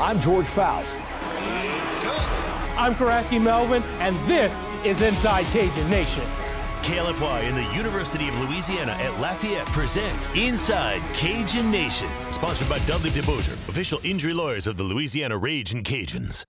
I'm 0.00 0.18
George 0.18 0.46
Faust. 0.46 0.96
I'm 2.78 2.94
Karaski 2.94 3.38
Melvin, 3.38 3.82
and 3.98 4.16
this 4.26 4.66
is 4.82 5.02
Inside 5.02 5.44
Cajun 5.52 5.90
Nation. 5.90 6.24
KLFY 6.80 7.42
and 7.46 7.54
the 7.54 7.76
University 7.76 8.26
of 8.26 8.40
Louisiana 8.40 8.92
at 8.92 9.20
Lafayette 9.20 9.66
present 9.66 10.34
Inside 10.34 11.02
Cajun 11.12 11.70
Nation, 11.70 12.08
sponsored 12.30 12.70
by 12.70 12.78
Dudley 12.86 13.10
DeBosier, 13.10 13.52
official 13.68 14.00
injury 14.02 14.32
lawyers 14.32 14.66
of 14.66 14.78
the 14.78 14.82
Louisiana 14.84 15.36
Ragin' 15.36 15.82
Cajuns. 15.82 16.44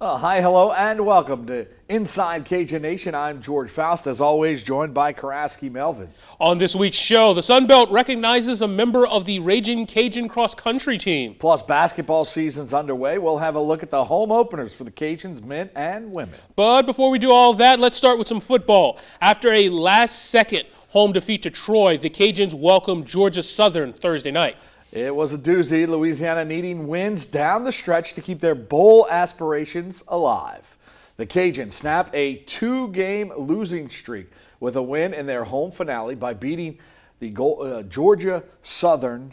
Uh, 0.00 0.16
hi, 0.16 0.40
hello, 0.40 0.70
and 0.70 1.04
welcome 1.04 1.44
to 1.44 1.66
Inside 1.88 2.44
Cajun 2.44 2.82
Nation. 2.82 3.16
I'm 3.16 3.42
George 3.42 3.68
Faust, 3.68 4.06
as 4.06 4.20
always, 4.20 4.62
joined 4.62 4.94
by 4.94 5.12
Karaski 5.12 5.72
Melvin. 5.72 6.08
On 6.38 6.56
this 6.56 6.76
week's 6.76 6.96
show, 6.96 7.34
the 7.34 7.42
Sun 7.42 7.66
Belt 7.66 7.90
recognizes 7.90 8.62
a 8.62 8.68
member 8.68 9.04
of 9.04 9.24
the 9.24 9.40
Raging 9.40 9.86
Cajun 9.86 10.28
cross 10.28 10.54
country 10.54 10.98
team. 10.98 11.34
Plus, 11.34 11.62
basketball 11.62 12.24
season's 12.24 12.72
underway. 12.72 13.18
We'll 13.18 13.38
have 13.38 13.56
a 13.56 13.60
look 13.60 13.82
at 13.82 13.90
the 13.90 14.04
home 14.04 14.30
openers 14.30 14.72
for 14.72 14.84
the 14.84 14.92
Cajuns, 14.92 15.42
men 15.42 15.68
and 15.74 16.12
women. 16.12 16.38
But 16.54 16.82
before 16.82 17.10
we 17.10 17.18
do 17.18 17.32
all 17.32 17.52
that, 17.54 17.80
let's 17.80 17.96
start 17.96 18.18
with 18.18 18.28
some 18.28 18.38
football. 18.38 19.00
After 19.20 19.52
a 19.52 19.68
last 19.68 20.26
second 20.26 20.66
home 20.90 21.10
defeat 21.10 21.42
to 21.42 21.50
Troy, 21.50 21.98
the 21.98 22.08
Cajuns 22.08 22.54
welcome 22.54 23.02
Georgia 23.02 23.42
Southern 23.42 23.92
Thursday 23.92 24.30
night. 24.30 24.56
It 24.90 25.14
was 25.14 25.34
a 25.34 25.38
doozy. 25.38 25.86
Louisiana 25.86 26.44
needing 26.44 26.88
wins 26.88 27.26
down 27.26 27.64
the 27.64 27.72
stretch 27.72 28.14
to 28.14 28.22
keep 28.22 28.40
their 28.40 28.54
bowl 28.54 29.06
aspirations 29.10 30.02
alive. 30.08 30.76
The 31.18 31.26
Cajuns 31.26 31.74
snap 31.74 32.10
a 32.14 32.36
two 32.36 32.88
game 32.88 33.32
losing 33.36 33.90
streak 33.90 34.30
with 34.60 34.76
a 34.76 34.82
win 34.82 35.12
in 35.12 35.26
their 35.26 35.44
home 35.44 35.70
finale 35.70 36.14
by 36.14 36.32
beating 36.32 36.78
the 37.18 37.34
uh, 37.36 37.82
Georgia 37.82 38.44
Southern 38.62 39.32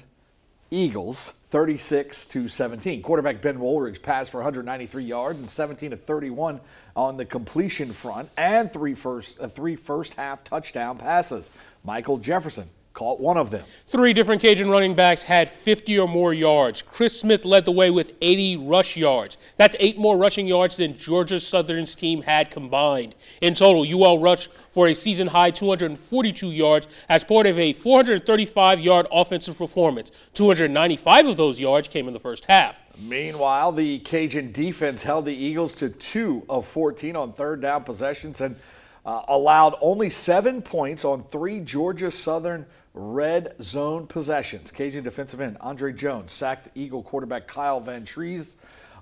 Eagles 0.71 1.33
36 1.51 2.25
to 2.25 2.49
17. 2.49 3.01
Quarterback 3.01 3.41
Ben 3.41 3.59
Wooldridge 3.59 4.01
passed 4.01 4.31
for 4.31 4.37
193 4.37 5.05
yards 5.05 5.39
and 5.39 5.49
17 5.49 5.91
to 5.91 5.97
31 5.97 6.59
on 6.97 7.15
the 7.15 7.23
completion 7.23 7.93
front 7.93 8.29
and 8.35 8.73
three 8.73 8.93
first, 8.93 9.39
uh, 9.39 9.47
three 9.47 9.77
first 9.77 10.15
half 10.15 10.43
touchdown 10.43 10.97
passes. 10.97 11.49
Michael 11.85 12.17
Jefferson 12.17 12.67
Caught 12.95 13.19
one 13.19 13.35
of 13.35 13.49
them. 13.49 13.65
Three 13.87 14.13
different 14.13 14.41
Cajun 14.41 14.69
running 14.69 14.95
backs 14.95 15.21
had 15.21 15.49
50 15.49 15.99
or 15.99 16.07
more 16.07 16.33
yards. 16.33 16.81
Chris 16.81 17.19
Smith 17.19 17.43
led 17.43 17.65
the 17.65 17.71
way 17.73 17.91
with 17.91 18.13
80 18.21 18.55
rush 18.55 18.95
yards. 18.95 19.37
That's 19.57 19.75
eight 19.81 19.97
more 19.97 20.17
rushing 20.17 20.47
yards 20.47 20.77
than 20.77 20.97
Georgia 20.97 21.41
Southern's 21.41 21.93
team 21.93 22.21
had 22.21 22.49
combined. 22.49 23.13
In 23.41 23.53
total, 23.53 23.85
UL 23.85 24.19
rushed 24.19 24.47
for 24.69 24.87
a 24.87 24.93
season 24.93 25.27
high 25.27 25.51
242 25.51 26.51
yards 26.51 26.87
as 27.09 27.25
part 27.25 27.47
of 27.47 27.59
a 27.59 27.73
435 27.73 28.79
yard 28.79 29.07
offensive 29.11 29.57
performance. 29.57 30.09
295 30.33 31.25
of 31.25 31.35
those 31.35 31.59
yards 31.59 31.89
came 31.89 32.07
in 32.07 32.13
the 32.13 32.19
first 32.21 32.45
half. 32.45 32.81
Meanwhile, 32.97 33.73
the 33.73 33.99
Cajun 33.99 34.53
defense 34.53 35.03
held 35.03 35.25
the 35.25 35.35
Eagles 35.35 35.73
to 35.75 35.89
two 35.89 36.45
of 36.47 36.65
14 36.65 37.17
on 37.17 37.33
third 37.33 37.59
down 37.59 37.83
possessions 37.83 38.39
and 38.39 38.55
uh, 39.05 39.23
allowed 39.27 39.75
only 39.81 40.09
seven 40.09 40.61
points 40.61 41.03
on 41.03 41.23
three 41.25 41.59
Georgia 41.59 42.09
Southern 42.09 42.65
red 42.95 43.53
zone 43.61 44.07
possessions. 44.07 44.71
Cajun 44.71 45.03
defensive 45.03 45.41
end 45.41 45.57
Andre 45.59 45.93
Jones 45.93 46.31
sacked 46.31 46.69
Eagle 46.75 47.03
quarterback 47.03 47.45
Kyle 47.45 47.81
Vantrease 47.81 48.55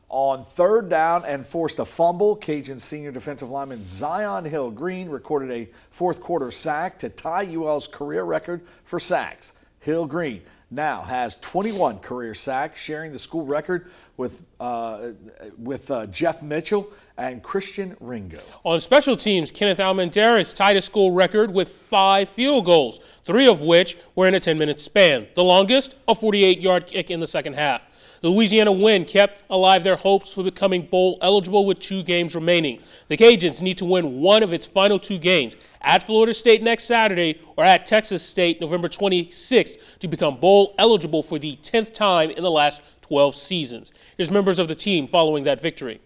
on 0.09 0.43
third 0.43 0.89
down 0.89 1.23
and 1.25 1.45
forced 1.45 1.79
a 1.79 1.85
fumble. 1.85 2.35
Cajun 2.35 2.79
senior 2.79 3.11
defensive 3.11 3.49
lineman 3.49 3.79
Zi'Yon 3.79 4.45
Hill-Green 4.45 5.09
recorded 5.09 5.51
a 5.51 5.69
fourth 5.91 6.21
quarter 6.21 6.51
sack 6.51 6.99
to 6.99 7.09
tie 7.09 7.45
UL's 7.53 7.87
career 7.87 8.23
record 8.23 8.61
for 8.83 8.99
sacks. 8.99 9.53
Hill 9.79 10.05
Green 10.05 10.41
now 10.73 11.01
has 11.01 11.35
21 11.37 11.99
career 11.99 12.33
sacks, 12.33 12.79
sharing 12.79 13.11
the 13.11 13.19
school 13.19 13.45
record 13.45 13.91
with, 14.17 14.41
uh, 14.59 15.11
with 15.57 15.89
uh, 15.91 16.07
Jeff 16.07 16.41
Mitchell 16.41 16.91
and 17.17 17.43
Christian 17.43 17.95
Ringo. 17.99 18.39
On 18.63 18.79
special 18.79 19.15
teams, 19.15 19.51
Kenneth 19.51 19.79
Almendarez 19.79 20.53
tied 20.53 20.77
a 20.77 20.81
school 20.81 21.11
record 21.11 21.53
with 21.53 21.69
five 21.69 22.29
field 22.29 22.65
goals, 22.65 22.99
three 23.23 23.47
of 23.47 23.61
which 23.61 23.97
were 24.15 24.27
in 24.27 24.33
a 24.33 24.39
10 24.39 24.57
minute 24.57 24.81
span. 24.81 25.27
The 25.35 25.43
longest, 25.43 25.95
a 26.07 26.15
48 26.15 26.59
yard 26.59 26.87
kick 26.87 27.11
in 27.11 27.19
the 27.19 27.27
second 27.27 27.53
half. 27.53 27.83
The 28.23 28.29
Louisiana 28.29 28.71
win 28.71 29.03
kept 29.03 29.43
alive 29.49 29.83
their 29.83 29.97
hopes 29.97 30.33
for 30.33 30.43
becoming 30.43 30.85
bowl 30.85 31.17
eligible 31.21 31.65
with 31.65 31.79
two 31.79 32.03
games 32.03 32.35
remaining. 32.35 32.79
The 33.09 33.17
Cajuns 33.17 33.61
need 33.61 33.77
to 33.79 33.85
win 33.85 34.21
one 34.21 34.43
of 34.43 34.53
its 34.53 34.65
final 34.65 34.97
two 34.97 35.19
games 35.19 35.57
at 35.81 36.01
Florida 36.01 36.33
State 36.33 36.63
next 36.63 36.85
Saturday 36.85 37.41
or 37.57 37.65
at 37.65 37.85
Texas 37.85 38.23
State 38.23 38.61
November 38.61 38.87
26th 38.87 39.77
to 39.99 40.07
become 40.07 40.37
bowl 40.37 40.73
eligible 40.79 41.21
for 41.21 41.37
the 41.37 41.57
10th 41.63 41.93
time 41.93 42.29
in 42.29 42.43
the 42.43 42.49
last 42.49 42.81
12 43.01 43.35
seasons. 43.35 43.91
Here's 44.15 44.31
members 44.31 44.57
of 44.57 44.69
the 44.69 44.75
team 44.75 45.05
following 45.05 45.43
that 45.43 45.59
victory. 45.59 45.99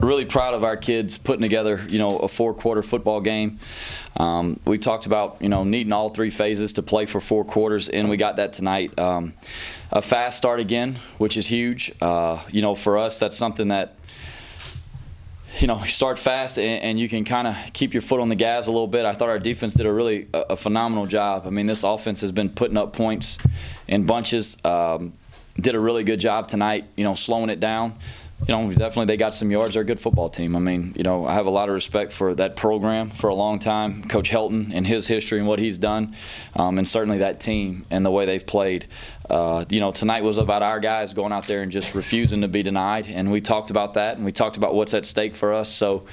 Really 0.00 0.24
proud 0.24 0.54
of 0.54 0.64
our 0.64 0.78
kids 0.78 1.18
putting 1.18 1.42
together, 1.42 1.84
you 1.88 1.98
know, 1.98 2.16
a 2.18 2.28
four-quarter 2.28 2.82
football 2.82 3.20
game. 3.20 3.58
Um, 4.16 4.58
we 4.64 4.78
talked 4.78 5.04
about, 5.04 5.42
you 5.42 5.50
know, 5.50 5.62
needing 5.64 5.92
all 5.92 6.08
three 6.08 6.30
phases 6.30 6.72
to 6.74 6.82
play 6.82 7.04
for 7.04 7.20
four 7.20 7.44
quarters, 7.44 7.90
and 7.90 8.08
we 8.08 8.16
got 8.16 8.36
that 8.36 8.54
tonight. 8.54 8.98
Um, 8.98 9.34
a 9.92 10.00
fast 10.00 10.38
start 10.38 10.58
again, 10.58 10.96
which 11.18 11.36
is 11.36 11.46
huge. 11.46 11.92
Uh, 12.00 12.42
you 12.50 12.62
know, 12.62 12.74
for 12.74 12.96
us, 12.96 13.18
that's 13.18 13.36
something 13.36 13.68
that 13.68 13.96
you 15.58 15.66
know, 15.66 15.78
start 15.80 16.18
fast 16.18 16.58
and, 16.58 16.82
and 16.82 17.00
you 17.00 17.08
can 17.08 17.24
kind 17.24 17.48
of 17.48 17.56
keep 17.72 17.92
your 17.92 18.00
foot 18.00 18.20
on 18.20 18.28
the 18.28 18.36
gas 18.36 18.68
a 18.68 18.70
little 18.70 18.86
bit. 18.86 19.04
I 19.04 19.12
thought 19.12 19.28
our 19.28 19.38
defense 19.38 19.74
did 19.74 19.84
a 19.84 19.92
really 19.92 20.28
a, 20.32 20.40
a 20.50 20.56
phenomenal 20.56 21.06
job. 21.06 21.42
I 21.46 21.50
mean, 21.50 21.66
this 21.66 21.82
offense 21.82 22.20
has 22.20 22.32
been 22.32 22.50
putting 22.50 22.76
up 22.76 22.92
points 22.92 23.36
in 23.88 24.06
bunches. 24.06 24.56
Um, 24.64 25.12
did 25.60 25.74
a 25.74 25.80
really 25.80 26.04
good 26.04 26.20
job 26.20 26.48
tonight, 26.48 26.86
you 26.96 27.04
know, 27.04 27.14
slowing 27.14 27.50
it 27.50 27.60
down 27.60 27.96
you 28.48 28.54
know, 28.54 28.68
definitely 28.70 29.06
they 29.06 29.16
got 29.16 29.34
some 29.34 29.50
yards. 29.50 29.74
They're 29.74 29.82
a 29.82 29.86
good 29.86 30.00
football 30.00 30.28
team. 30.28 30.56
I 30.56 30.58
mean, 30.58 30.94
you 30.96 31.02
know, 31.02 31.24
I 31.24 31.34
have 31.34 31.46
a 31.46 31.50
lot 31.50 31.68
of 31.68 31.74
respect 31.74 32.10
for 32.10 32.34
that 32.36 32.56
program 32.56 33.10
for 33.10 33.28
a 33.28 33.34
long 33.34 33.58
time. 33.58 34.02
Coach 34.04 34.30
Helton 34.30 34.72
and 34.74 34.86
his 34.86 35.06
history 35.06 35.38
and 35.38 35.46
what 35.46 35.58
he's 35.58 35.78
done, 35.78 36.16
um, 36.56 36.78
and 36.78 36.88
certainly 36.88 37.18
that 37.18 37.40
team 37.40 37.86
and 37.90 38.04
the 38.04 38.10
way 38.10 38.26
they've 38.26 38.46
played. 38.46 38.86
Uh, 39.28 39.64
you 39.68 39.78
know, 39.78 39.90
tonight 39.92 40.24
was 40.24 40.38
about 40.38 40.62
our 40.62 40.80
guys 40.80 41.12
going 41.12 41.32
out 41.32 41.46
there 41.46 41.62
and 41.62 41.70
just 41.70 41.94
refusing 41.94 42.40
to 42.40 42.48
be 42.48 42.62
denied, 42.62 43.06
and 43.06 43.30
we 43.30 43.40
talked 43.40 43.70
about 43.70 43.94
that, 43.94 44.16
and 44.16 44.24
we 44.24 44.32
talked 44.32 44.56
about 44.56 44.74
what's 44.74 44.94
at 44.94 45.04
stake 45.04 45.36
for 45.36 45.52
us. 45.52 45.72
So, 45.72 46.04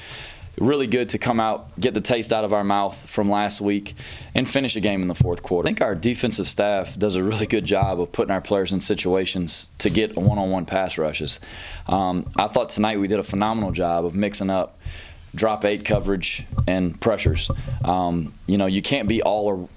really 0.59 0.87
good 0.87 1.09
to 1.09 1.17
come 1.17 1.39
out, 1.39 1.79
get 1.79 1.93
the 1.93 2.01
taste 2.01 2.33
out 2.33 2.43
of 2.43 2.53
our 2.53 2.63
mouth 2.63 2.97
from 3.09 3.29
last 3.29 3.61
week, 3.61 3.93
and 4.33 4.47
finish 4.47 4.75
a 4.75 4.79
game 4.79 5.01
in 5.01 5.07
the 5.07 5.15
fourth 5.15 5.43
quarter. 5.43 5.67
I 5.67 5.69
think 5.69 5.81
our 5.81 5.95
defensive 5.95 6.47
staff 6.47 6.97
does 6.97 7.15
a 7.15 7.23
really 7.23 7.45
good 7.45 7.65
job 7.65 8.01
of 8.01 8.11
putting 8.11 8.31
our 8.31 8.41
players 8.41 8.71
in 8.71 8.81
situations 8.81 9.69
to 9.79 9.89
get 9.89 10.17
one-on-one 10.17 10.65
pass 10.65 10.97
rushes. 10.97 11.39
Um, 11.87 12.29
I 12.37 12.47
thought 12.47 12.69
tonight 12.69 12.99
we 12.99 13.07
did 13.07 13.19
a 13.19 13.23
phenomenal 13.23 13.71
job 13.71 14.05
of 14.05 14.15
mixing 14.15 14.49
up 14.49 14.79
drop 15.35 15.65
eight 15.65 15.85
coverage 15.85 16.45
and 16.65 16.99
pressures. 16.99 17.51
Um, 17.85 18.33
you 18.47 18.57
know, 18.57 18.65
you 18.65 18.81
can't 18.81 19.07
be 19.07 19.21
all 19.21 19.45
or 19.45 19.69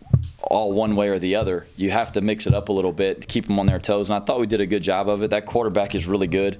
all 0.42 0.72
one 0.72 0.97
way 0.97 1.08
or 1.08 1.19
the 1.19 1.36
other. 1.36 1.66
You 1.76 1.91
have 1.91 2.12
to 2.12 2.20
mix 2.20 2.47
it 2.47 2.54
up 2.54 2.69
a 2.69 2.72
little 2.72 2.92
bit 2.92 3.20
to 3.20 3.26
keep 3.26 3.47
them 3.47 3.58
on 3.58 3.66
their 3.66 3.78
toes. 3.78 4.10
And 4.10 4.20
I 4.20 4.25
thought 4.25 4.41
we 4.41 4.47
did 4.47 4.60
a 4.60 4.66
good 4.66 4.82
job 4.82 5.08
of 5.08 5.22
it. 5.22 5.31
That 5.31 5.47
quarterback 5.47 5.94
is 5.94 6.06
really 6.06 6.26
good. 6.26 6.58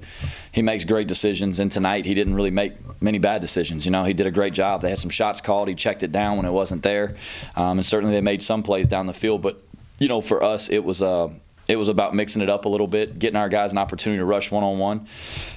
He 0.51 0.61
makes 0.61 0.83
great 0.83 1.07
decisions. 1.07 1.59
And 1.59 1.71
tonight 1.71 2.05
he 2.05 2.13
didn't 2.13 2.35
really 2.35 2.51
make 2.51 2.73
many 3.01 3.19
bad 3.19 3.41
decisions. 3.41 3.85
You 3.85 3.91
know, 3.91 4.03
he 4.03 4.13
did 4.13 4.27
a 4.27 4.31
great 4.31 4.53
job. 4.53 4.81
They 4.81 4.89
had 4.89 4.99
some 4.99 5.09
shots 5.09 5.41
called. 5.41 5.67
He 5.67 5.75
checked 5.75 6.03
it 6.03 6.11
down 6.11 6.37
when 6.37 6.45
it 6.45 6.51
wasn't 6.51 6.83
there. 6.83 7.15
Um, 7.55 7.79
and 7.79 7.85
certainly 7.85 8.13
they 8.13 8.21
made 8.21 8.41
some 8.41 8.63
plays 8.63 8.87
down 8.87 9.05
the 9.07 9.13
field. 9.13 9.41
But 9.41 9.61
you 9.99 10.07
know, 10.07 10.21
for 10.21 10.43
us, 10.43 10.69
it 10.69 10.83
was 10.83 11.01
uh, 11.01 11.29
it 11.71 11.77
was 11.77 11.87
about 11.87 12.13
mixing 12.13 12.41
it 12.41 12.49
up 12.49 12.65
a 12.65 12.69
little 12.69 12.85
bit, 12.85 13.17
getting 13.17 13.37
our 13.37 13.47
guys 13.47 13.71
an 13.71 13.77
opportunity 13.77 14.19
to 14.19 14.25
rush 14.25 14.51
one 14.51 14.61
on 14.61 14.77
one. 14.77 15.07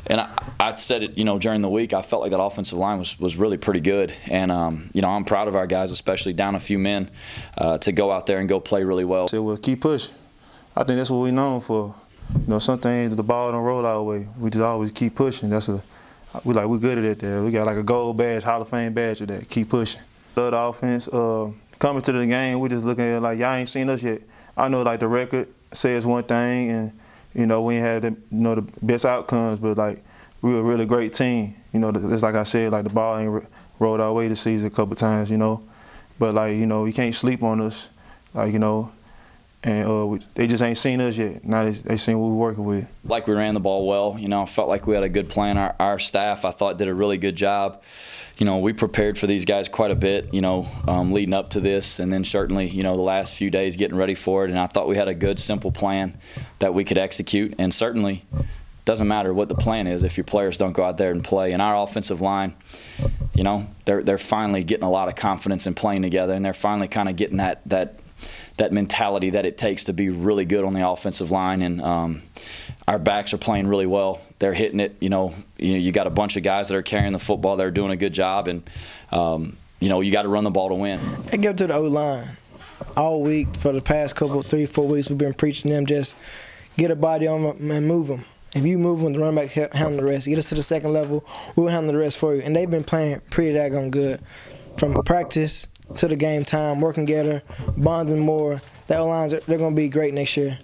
And 0.07 0.21
I, 0.21 0.31
I, 0.61 0.75
said 0.77 1.03
it, 1.03 1.19
you 1.19 1.25
know, 1.25 1.41
during 1.41 1.61
the 1.61 1.69
week, 1.69 1.93
I 1.93 2.03
felt 2.03 2.23
like 2.23 2.31
that 2.31 2.41
offensive 2.41 2.79
line 2.79 3.01
was, 3.01 3.19
was 3.19 3.37
really 3.37 3.57
pretty 3.57 3.81
good. 3.81 4.13
And, 4.31 4.53
um, 4.53 4.91
you 4.95 5.03
know, 5.03 5.09
I'm 5.09 5.25
proud 5.25 5.49
of 5.49 5.57
our 5.57 5.67
guys, 5.67 5.91
especially 5.91 6.33
down 6.33 6.55
a 6.55 6.61
few 6.61 6.79
men, 6.79 7.11
uh, 7.59 7.79
to 7.79 7.91
go 7.91 8.13
out 8.13 8.27
there 8.27 8.39
and 8.39 8.49
go 8.49 8.61
play 8.61 8.85
really 8.85 9.05
well. 9.05 9.27
So 9.27 9.43
we'll 9.43 9.57
keep 9.57 9.81
pushing. 9.81 10.15
I 10.77 10.85
think 10.85 10.99
that's 10.99 11.11
what 11.11 11.19
we're 11.19 11.33
known 11.33 11.61
for. 11.61 11.97
You 12.33 12.47
know, 12.47 12.59
sometimes 12.61 13.17
the 13.17 13.25
ball 13.25 13.51
don't 13.51 13.65
roll 13.65 13.85
our 13.85 14.01
way. 14.01 14.29
We 14.39 14.51
just 14.51 14.63
always 14.63 14.93
keep 14.93 15.17
pushing. 15.17 15.51
That's 15.51 15.69
a 15.69 15.83
we 16.45 16.55
like 16.55 16.67
we 16.69 16.79
good 16.79 16.99
at 16.99 17.05
it 17.05 17.19
there. 17.19 17.43
We 17.43 17.51
got 17.51 17.67
like 17.67 17.77
a 17.77 17.83
gold 17.83 18.17
badge, 18.17 18.43
Hall 18.45 18.63
of 18.63 18.69
Fame 18.69 18.93
badge 18.93 19.21
with 19.21 19.31
that. 19.31 19.49
Keep 19.49 19.69
pushing. 19.69 20.03
Love 20.37 20.51
the 20.53 20.59
offense. 20.59 21.09
Uh, 21.09 21.51
coming 21.79 22.03
to 22.03 22.13
the 22.13 22.27
game, 22.27 22.59
we 22.61 22.69
just 22.69 22.85
looking 22.85 23.05
at 23.05 23.17
it 23.17 23.21
like 23.21 23.39
y'all 23.39 23.55
ain't 23.55 23.69
seen 23.69 23.89
us 23.89 24.03
yet. 24.03 24.23
I 24.57 24.69
know 24.69 24.83
like 24.83 25.01
the 25.01 25.09
record 25.09 25.49
says 25.77 26.07
one 26.07 26.25
thing, 26.25 26.71
and 26.71 27.01
you 27.35 27.47
know 27.47 27.63
we 27.63 27.77
had 27.77 28.03
the, 28.03 28.09
you 28.11 28.17
know 28.31 28.55
the 28.55 28.63
best 28.83 29.05
outcomes, 29.07 29.61
but 29.61 29.77
like 29.77 30.05
we 30.43 30.53
were 30.53 30.61
a 30.61 30.63
really 30.63 30.87
great 30.87 31.15
team. 31.15 31.55
You 31.73 31.81
know, 31.81 31.93
just 31.93 32.23
like 32.23 32.35
I 32.35 32.45
said, 32.45 32.73
like 32.73 32.85
the 32.85 32.91
ball 32.91 33.19
ain't 33.19 33.47
rolled 33.79 34.01
our 34.01 34.13
way 34.13 34.29
this 34.29 34.41
season 34.41 34.67
a 34.67 34.71
couple 34.71 34.95
times. 34.97 35.31
You 35.31 35.39
know, 35.39 35.63
but 36.19 36.35
like 36.35 36.57
you 36.57 36.67
know 36.67 36.85
you 36.85 36.93
can't 36.93 37.15
sleep 37.15 37.43
on 37.43 37.61
us. 37.61 37.89
Like 38.33 38.53
you 38.53 38.59
know, 38.59 38.93
and 39.65 39.89
uh, 39.89 40.07
we, 40.07 40.21
they 40.35 40.47
just 40.47 40.63
ain't 40.63 40.77
seen 40.77 41.01
us 41.01 41.17
yet. 41.17 41.43
Now 41.45 41.65
they, 41.65 41.71
they 41.71 41.97
seen 41.97 42.19
what 42.19 42.29
we're 42.29 42.35
working 42.35 42.65
with. 42.65 42.87
Like 43.03 43.27
we 43.27 43.35
ran 43.35 43.55
the 43.55 43.61
ball 43.61 43.87
well, 43.87 44.17
you 44.19 44.29
know, 44.29 44.45
felt 44.45 44.69
like 44.69 44.87
we 44.87 44.95
had 44.95 45.03
a 45.03 45.09
good 45.09 45.31
plan. 45.31 45.57
Our, 45.57 45.75
our 45.81 45.99
staff, 45.99 46.45
I 46.45 46.51
thought, 46.51 46.77
did 46.77 46.87
a 46.87 46.95
really 46.95 47.17
good 47.17 47.35
job. 47.35 47.83
You 48.37 48.45
know, 48.45 48.59
we 48.59 48.75
prepared 48.75 49.17
for 49.17 49.27
these 49.27 49.47
guys 49.47 49.69
quite 49.69 49.91
a 49.91 49.95
bit, 49.95 50.35
you 50.35 50.43
know, 50.43 50.69
um, 50.87 51.13
leading 51.13 51.33
up 51.33 51.51
to 51.51 51.61
this, 51.61 51.99
and 51.99 52.13
then 52.13 52.25
certainly, 52.25 52.69
you 52.69 52.83
know, 52.83 52.97
the 52.97 53.03
last 53.03 53.37
few 53.37 53.49
days 53.49 53.77
getting 53.77 53.97
ready 53.97 54.15
for 54.15 54.45
it. 54.45 54.51
And 54.51 54.59
I 54.59 54.67
thought 54.67 54.87
we 54.87 54.97
had 54.97 55.09
a 55.09 55.15
good, 55.15 55.39
simple 55.39 55.73
plan 55.73 56.19
that 56.59 56.75
we 56.75 56.85
could 56.85 56.99
execute. 56.99 57.55
And 57.59 57.73
certainly, 57.73 58.25
doesn't 58.85 59.09
matter 59.09 59.33
what 59.33 59.49
the 59.49 59.55
plan 59.55 59.87
is 59.87 60.03
if 60.03 60.19
your 60.19 60.25
players 60.25 60.59
don't 60.59 60.73
go 60.73 60.85
out 60.85 60.99
there 60.99 61.11
and 61.11 61.25
play. 61.25 61.53
And 61.53 61.63
our 61.63 61.83
offensive 61.83 62.21
line, 62.21 62.55
you 63.35 63.45
know, 63.45 63.67
they're 63.87 64.03
they're 64.03 64.19
finally 64.19 64.63
getting 64.63 64.85
a 64.85 64.91
lot 64.91 65.09
of 65.09 65.15
confidence 65.15 65.67
in 65.67 65.75
playing 65.75 66.03
together, 66.03 66.35
and 66.35 66.45
they're 66.45 66.53
finally 66.53 66.89
kind 66.89 67.09
of 67.09 67.17
getting 67.17 67.39
that 67.39 67.63
that 67.67 68.01
that 68.57 68.73
mentality 68.73 69.31
that 69.31 69.45
it 69.47 69.59
takes 69.59 69.85
to 69.85 69.93
be 69.93 70.11
really 70.11 70.45
good 70.45 70.65
on 70.65 70.73
the 70.73 70.89
offensive 70.89 71.31
line. 71.31 71.63
And 71.63 71.81
um, 71.81 72.23
our 72.87 72.99
backs 72.99 73.35
are 73.35 73.39
playing 73.39 73.67
really 73.67 73.87
well. 73.87 74.21
They're 74.39 74.55
hitting 74.55 74.81
it. 74.81 74.97
You 75.01 75.09
know, 75.09 75.35
you 75.59 75.73
know, 75.73 75.79
you 75.79 75.93
got 75.93 76.07
a 76.07 76.11
bunch 76.11 76.37
of 76.37 76.43
guys 76.43 76.69
that 76.69 76.77
are 76.77 76.83
carrying 76.83 77.13
the 77.13 77.19
football. 77.19 77.57
They're 77.57 77.71
doing 77.71 77.91
a 77.91 77.97
good 77.97 78.15
job, 78.15 78.49
and 78.49 78.69
um, 79.11 79.57
you 79.81 79.89
know, 79.89 80.01
you 80.01 80.13
got 80.13 80.23
to 80.23 80.29
run 80.29 80.45
the 80.45 80.51
ball 80.51 80.69
to 80.69 80.75
win. 80.75 81.01
Give 81.31 81.45
it 81.45 81.59
to 81.59 81.67
the 81.67 81.75
O 81.75 81.83
line. 81.83 82.27
All 82.97 83.23
week 83.23 83.57
for 83.57 83.73
the 83.73 83.81
past 83.81 84.17
couple, 84.17 84.43
three, 84.43 84.67
four 84.67 84.87
weeks, 84.87 85.09
we've 85.09 85.19
been 85.19 85.33
preaching 85.33 85.71
them 85.71 85.87
just 85.87 86.17
get 86.77 86.91
a 86.91 86.97
body 86.97 87.27
on 87.27 87.43
them 87.43 87.71
and 87.71 87.87
move 87.87 88.09
them. 88.09 88.25
If 88.55 88.65
you 88.65 88.79
move 88.79 89.01
them, 89.01 89.13
the 89.13 89.19
running 89.19 89.35
back 89.35 89.51
handle 89.73 89.97
the 89.97 90.05
rest. 90.05 90.27
Get 90.27 90.39
us 90.39 90.49
to 90.51 90.55
the 90.55 90.63
second 90.63 90.93
level, 90.93 91.25
we'll 91.57 91.69
handle 91.69 91.93
the 91.93 91.99
rest 91.99 92.19
for 92.19 92.35
you. 92.35 92.43
And 92.43 92.55
they've 92.55 92.71
been 92.71 92.85
playing 92.85 93.21
pretty 93.31 93.57
daggone 93.57 93.91
good 93.91 94.21
from 94.77 94.95
practice 95.03 95.67
to 95.97 96.09
the 96.09 96.17
game 96.17 96.45
time, 96.45 96.81
working 96.81 97.07
together, 97.07 97.43
bonding 97.77 98.21
more. 98.21 98.61
That 98.87 98.99
lines 98.99 99.33
they're 99.33 99.59
going 99.59 99.75
to 99.75 99.77
be 99.77 99.89
great 99.89 100.15
next 100.15 100.37
year. 100.37 100.59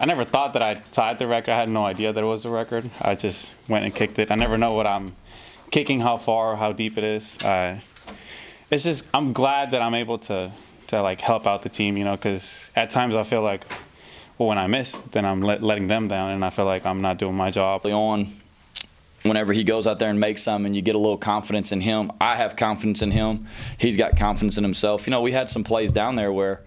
I 0.00 0.04
never 0.04 0.24
thought 0.24 0.52
that 0.52 0.62
I 0.62 0.74
tied 0.92 1.18
the 1.18 1.26
record. 1.26 1.52
I 1.52 1.58
had 1.60 1.68
no 1.68 1.84
idea 1.84 2.12
that 2.12 2.22
it 2.22 2.26
was 2.26 2.44
a 2.44 2.50
record. 2.50 2.90
I 3.00 3.14
just 3.14 3.54
went 3.68 3.84
and 3.84 3.94
kicked 3.94 4.18
it. 4.18 4.30
I 4.30 4.34
never 4.34 4.58
know 4.58 4.72
what 4.72 4.86
I'm 4.86 5.16
kicking, 5.70 6.00
how 6.00 6.18
far, 6.18 6.56
how 6.56 6.72
deep 6.72 6.98
it 6.98 7.04
is. 7.04 7.38
Uh, 7.44 7.80
it's 8.70 8.84
just 8.84 9.06
I'm 9.14 9.32
glad 9.32 9.70
that 9.70 9.82
I'm 9.82 9.94
able 9.94 10.18
to 10.18 10.52
to 10.88 11.02
like 11.02 11.20
help 11.20 11.46
out 11.46 11.62
the 11.62 11.68
team, 11.68 11.96
you 11.96 12.04
know, 12.04 12.16
because 12.16 12.70
at 12.76 12.90
times 12.90 13.14
I 13.14 13.22
feel 13.22 13.42
like, 13.42 13.64
well, 14.38 14.48
when 14.48 14.58
I 14.58 14.66
miss, 14.66 14.92
then 14.92 15.24
I'm 15.24 15.42
let, 15.42 15.62
letting 15.62 15.88
them 15.88 16.08
down, 16.08 16.30
and 16.30 16.44
I 16.44 16.50
feel 16.50 16.64
like 16.64 16.86
I'm 16.86 17.00
not 17.00 17.18
doing 17.18 17.34
my 17.34 17.50
job. 17.50 17.86
On 17.86 18.28
whenever 19.28 19.52
he 19.52 19.64
goes 19.64 19.86
out 19.86 19.98
there 19.98 20.10
and 20.10 20.20
makes 20.20 20.42
some 20.42 20.66
and 20.66 20.74
you 20.74 20.82
get 20.82 20.94
a 20.94 20.98
little 20.98 21.18
confidence 21.18 21.72
in 21.72 21.80
him. 21.80 22.12
I 22.20 22.36
have 22.36 22.56
confidence 22.56 23.02
in 23.02 23.10
him. 23.10 23.46
He's 23.78 23.96
got 23.96 24.16
confidence 24.16 24.58
in 24.58 24.64
himself. 24.64 25.06
You 25.06 25.10
know, 25.10 25.20
we 25.20 25.32
had 25.32 25.48
some 25.48 25.64
plays 25.64 25.92
down 25.92 26.14
there 26.16 26.32
where, 26.32 26.62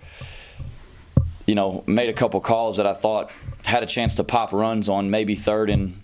you 1.45 1.55
know, 1.55 1.83
made 1.87 2.09
a 2.09 2.13
couple 2.13 2.39
calls 2.41 2.77
that 2.77 2.87
I 2.87 2.93
thought 2.93 3.31
had 3.65 3.83
a 3.83 3.85
chance 3.85 4.15
to 4.15 4.23
pop 4.23 4.53
runs 4.53 4.89
on 4.89 5.09
maybe 5.09 5.35
third 5.35 5.69
and 5.69 6.01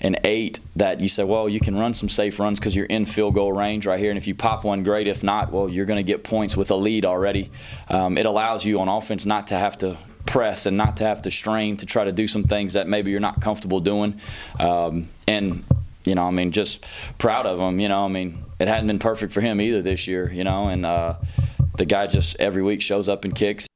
and 0.00 0.18
eight 0.24 0.58
that 0.76 1.00
you 1.00 1.08
say, 1.08 1.24
well, 1.24 1.48
you 1.48 1.60
can 1.60 1.78
run 1.78 1.94
some 1.94 2.08
safe 2.08 2.38
runs 2.40 2.58
because 2.58 2.74
you're 2.74 2.86
in 2.86 3.06
field 3.06 3.34
goal 3.34 3.52
range 3.52 3.86
right 3.86 3.98
here. 3.98 4.10
And 4.10 4.18
if 4.18 4.26
you 4.26 4.34
pop 4.34 4.64
one, 4.64 4.82
great. 4.82 5.06
If 5.06 5.22
not, 5.22 5.52
well, 5.52 5.68
you're 5.68 5.86
going 5.86 5.98
to 5.98 6.02
get 6.02 6.24
points 6.24 6.56
with 6.56 6.70
a 6.70 6.74
lead 6.74 7.04
already. 7.04 7.50
Um, 7.88 8.18
it 8.18 8.26
allows 8.26 8.64
you 8.64 8.80
on 8.80 8.88
offense 8.88 9.24
not 9.24 9.46
to 9.48 9.58
have 9.58 9.78
to 9.78 9.96
press 10.26 10.66
and 10.66 10.76
not 10.76 10.96
to 10.98 11.04
have 11.04 11.22
to 11.22 11.30
strain 11.30 11.76
to 11.76 11.86
try 11.86 12.04
to 12.04 12.12
do 12.12 12.26
some 12.26 12.44
things 12.44 12.72
that 12.72 12.88
maybe 12.88 13.10
you're 13.10 13.20
not 13.20 13.40
comfortable 13.40 13.80
doing. 13.80 14.20
Um, 14.58 15.08
and 15.28 15.64
you 16.04 16.14
know, 16.14 16.24
I 16.24 16.30
mean, 16.30 16.52
just 16.52 16.84
proud 17.18 17.46
of 17.46 17.58
him. 17.58 17.80
You 17.80 17.88
know, 17.88 18.04
I 18.04 18.08
mean, 18.08 18.44
it 18.58 18.68
hadn't 18.68 18.86
been 18.86 18.98
perfect 18.98 19.32
for 19.32 19.40
him 19.40 19.60
either 19.60 19.82
this 19.82 20.06
year. 20.06 20.30
You 20.32 20.44
know, 20.44 20.68
and 20.68 20.84
uh, 20.86 21.16
the 21.76 21.86
guy 21.86 22.06
just 22.06 22.36
every 22.38 22.62
week 22.62 22.82
shows 22.82 23.08
up 23.08 23.24
and 23.24 23.34
kicks. 23.34 23.66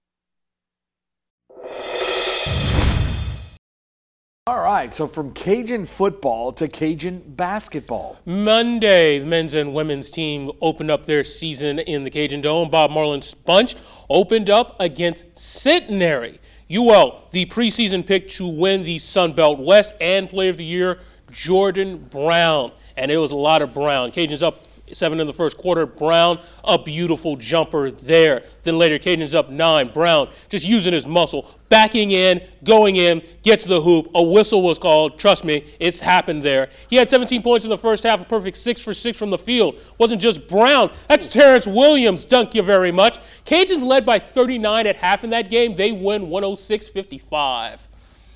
All 4.49 4.61
right, 4.61 4.95
so 4.95 5.07
from 5.07 5.33
Cajun 5.35 5.85
football 5.85 6.55
to 6.55 6.69
Cajun 6.69 7.23
basketball. 7.37 8.17
Monday, 8.25 9.19
the 9.19 9.27
men's 9.27 9.53
and 9.53 9.75
women's 9.75 10.11
team 10.11 10.51
opened 10.63 10.91
up 10.91 11.05
their 11.05 11.23
season 11.23 11.79
in 11.81 12.03
the 12.03 12.09
Cajun 12.09 12.41
Dome. 12.41 12.71
Bob 12.71 12.91
Marlin's 12.91 13.35
bunch 13.35 13.77
opened 14.09 14.49
up 14.49 14.75
against 14.81 15.27
Centenary. 15.37 16.41
UL, 16.71 17.29
the 17.31 17.45
preseason 17.45 18.07
pick 18.07 18.31
to 18.31 18.49
win 18.49 18.85
the 18.85 18.99
Sun 18.99 19.35
Belt 19.35 19.59
West 19.59 19.93
and 20.01 20.31
Player 20.31 20.49
of 20.49 20.57
the 20.57 20.65
Year 20.65 21.01
Jordan 21.31 21.99
Brown. 22.11 22.73
And 22.97 23.11
it 23.11 23.17
was 23.17 23.31
a 23.31 23.37
lot 23.37 23.63
of 23.63 23.73
Brown. 23.73 24.11
Cajuns 24.11 24.43
up 24.43 24.65
seven 24.93 25.21
in 25.21 25.27
the 25.27 25.33
first 25.33 25.57
quarter. 25.57 25.87
Brown, 25.87 26.39
a 26.65 26.79
beautiful 26.79 27.37
jumper 27.37 27.91
there. 27.91 28.43
Then 28.63 28.79
later, 28.79 28.99
Cajuns 28.99 29.35
up 29.35 29.51
nine. 29.51 29.93
Brown 29.93 30.31
just 30.49 30.67
using 30.67 30.93
his 30.93 31.07
muscle, 31.07 31.51
backing 31.69 32.11
in, 32.11 32.41
going 32.65 32.97
in, 32.97 33.23
gets 33.43 33.65
the 33.65 33.81
hoop. 33.81 34.11
A 34.15 34.23
whistle 34.23 34.63
was 34.63 34.79
called. 34.79 35.19
Trust 35.19 35.45
me, 35.45 35.65
it's 35.79 36.01
happened 36.01 36.43
there. 36.43 36.71
He 36.89 36.97
had 36.97 37.11
17 37.11 37.43
points 37.43 37.65
in 37.65 37.71
the 37.71 37.79
first 37.79 38.05
half, 38.05 38.23
a 38.23 38.25
perfect 38.25 38.57
six 38.57 38.81
for 38.81 38.95
six 38.95 39.19
from 39.19 39.31
the 39.31 39.39
field. 39.39 39.81
Wasn't 39.99 40.21
just 40.21 40.49
Brown. 40.49 40.93
That's 41.09 41.27
Terrence 41.27 41.67
Williams. 41.67 42.25
Thank 42.25 42.55
you 42.55 42.63
very 42.63 42.93
much. 42.93 43.19
Cajuns 43.45 43.83
led 43.83 44.05
by 44.05 44.19
39 44.19 44.87
at 44.87 44.97
half 44.97 45.25
in 45.25 45.31
that 45.31 45.51
game. 45.51 45.77
They 45.77 45.93
win 45.93 46.31
106 46.31 46.89
55. 46.89 47.88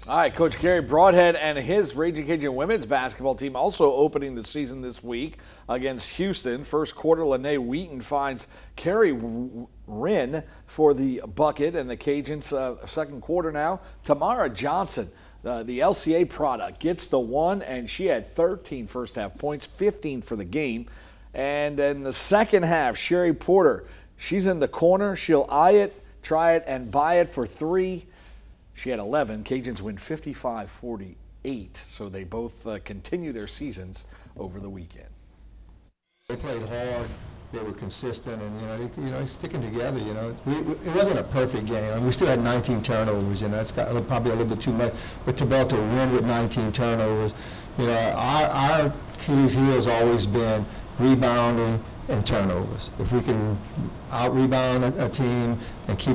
All 0.08 0.16
right, 0.16 0.34
Coach 0.34 0.58
Garry 0.58 0.82
Brodhead 0.82 1.38
and 1.40 1.56
his 1.56 1.94
Raging 1.94 2.26
Cajun 2.26 2.56
women's 2.56 2.87
basketball 2.87 3.37
team 3.37 3.54
also 3.54 3.93
opening 3.93 4.34
the 4.34 4.43
season 4.43 4.81
this 4.81 5.00
week 5.00 5.38
against 5.69 6.08
Houston. 6.16 6.64
First 6.64 6.96
quarter, 6.96 7.25
Lene 7.25 7.69
Wheaton 7.69 8.00
finds 8.00 8.49
Carrie 8.75 9.16
Wren 9.87 10.43
for 10.66 10.93
the 10.93 11.22
bucket, 11.37 11.76
and 11.76 11.88
the 11.88 11.96
Cajuns 11.96 12.52
uh, 12.52 12.84
second 12.88 13.20
quarter 13.20 13.52
now. 13.52 13.81
Tamara 14.02 14.50
Johnson, 14.50 15.08
uh, 15.44 15.62
the 15.62 15.78
LCA 15.78 16.28
product, 16.28 16.81
gets 16.81 17.06
the 17.06 17.20
one, 17.20 17.62
and 17.62 17.88
she 17.88 18.06
had 18.06 18.26
13 18.26 18.88
first 18.88 19.14
half 19.14 19.38
points, 19.38 19.66
15 19.66 20.20
for 20.20 20.34
the 20.34 20.44
game. 20.44 20.87
And 21.32 21.78
in 21.78 22.02
the 22.02 22.12
second 22.12 22.64
half, 22.64 22.99
Sherry 22.99 23.32
Porter, 23.32 23.84
she's 24.16 24.49
in 24.49 24.58
the 24.58 24.66
corner. 24.66 25.14
She'll 25.14 25.46
eye 25.49 25.75
it, 25.75 26.04
try 26.22 26.54
it, 26.54 26.64
and 26.66 26.90
buy 26.90 27.20
it 27.20 27.28
for 27.28 27.46
three. 27.46 28.04
She 28.75 28.91
had 28.91 28.99
11. 28.99 29.45
Cajuns 29.45 29.81
win 29.81 29.99
55 29.99 30.71
48. 30.71 31.77
So 31.77 32.09
they 32.09 32.25
both 32.25 32.67
uh, 32.67 32.79
continue 32.85 33.33
their 33.33 33.47
seasons 33.47 34.07
over 34.37 34.61
the 34.61 34.71
weekend. 34.71 35.09
They 36.29 36.37
played 36.37 36.63
hard. 36.69 37.09
They 37.53 37.59
were 37.59 37.73
consistent, 37.73 38.41
and 38.41 38.61
you 38.61 38.67
know, 38.67 38.79
they, 38.79 39.03
you 39.03 39.11
know, 39.11 39.25
sticking 39.27 39.61
together. 39.61 39.99
You 39.99 40.15
know, 40.15 40.37
we, 40.47 40.55
we, 40.63 40.73
it 40.73 40.95
wasn't 40.95 41.19
a 41.19 41.25
perfect 41.25 41.67
game. 41.67 41.93
I 41.93 41.97
mean, 41.97 42.07
we 42.07 42.13
still 42.13 42.29
had 42.29 42.43
19 42.43 42.83
turnovers. 42.83 43.43
You 43.43 43.49
know, 43.49 43.57
that's 43.57 43.71
got 43.71 43.89
probably 44.09 44.31
a 44.31 44.35
little 44.35 44.55
bit 44.55 44.63
too 44.63 44.73
much. 44.73 44.95
But 45.27 45.37
to 45.37 45.45
be 45.45 45.57
able 45.57 45.69
to 45.69 45.77
win 45.77 46.13
with 46.13 46.25
19 46.25 46.73
turnovers, 46.73 47.35
you 47.77 47.87
know, 47.87 48.15
our, 48.17 48.45
our 48.45 48.95
Achilles 49.15 49.55
heel 49.55 49.65
has 49.65 49.87
always 49.87 50.25
been 50.25 50.65
rebounding 50.99 51.83
and 52.09 52.27
turnovers. 52.27 52.91
If 52.99 53.13
we 53.13 53.21
can 53.21 53.59
out 54.11 54.35
rebound 54.35 54.85
a, 54.85 55.07
a 55.07 55.09
team 55.09 55.59
and 55.89 55.99
keep 55.99 56.15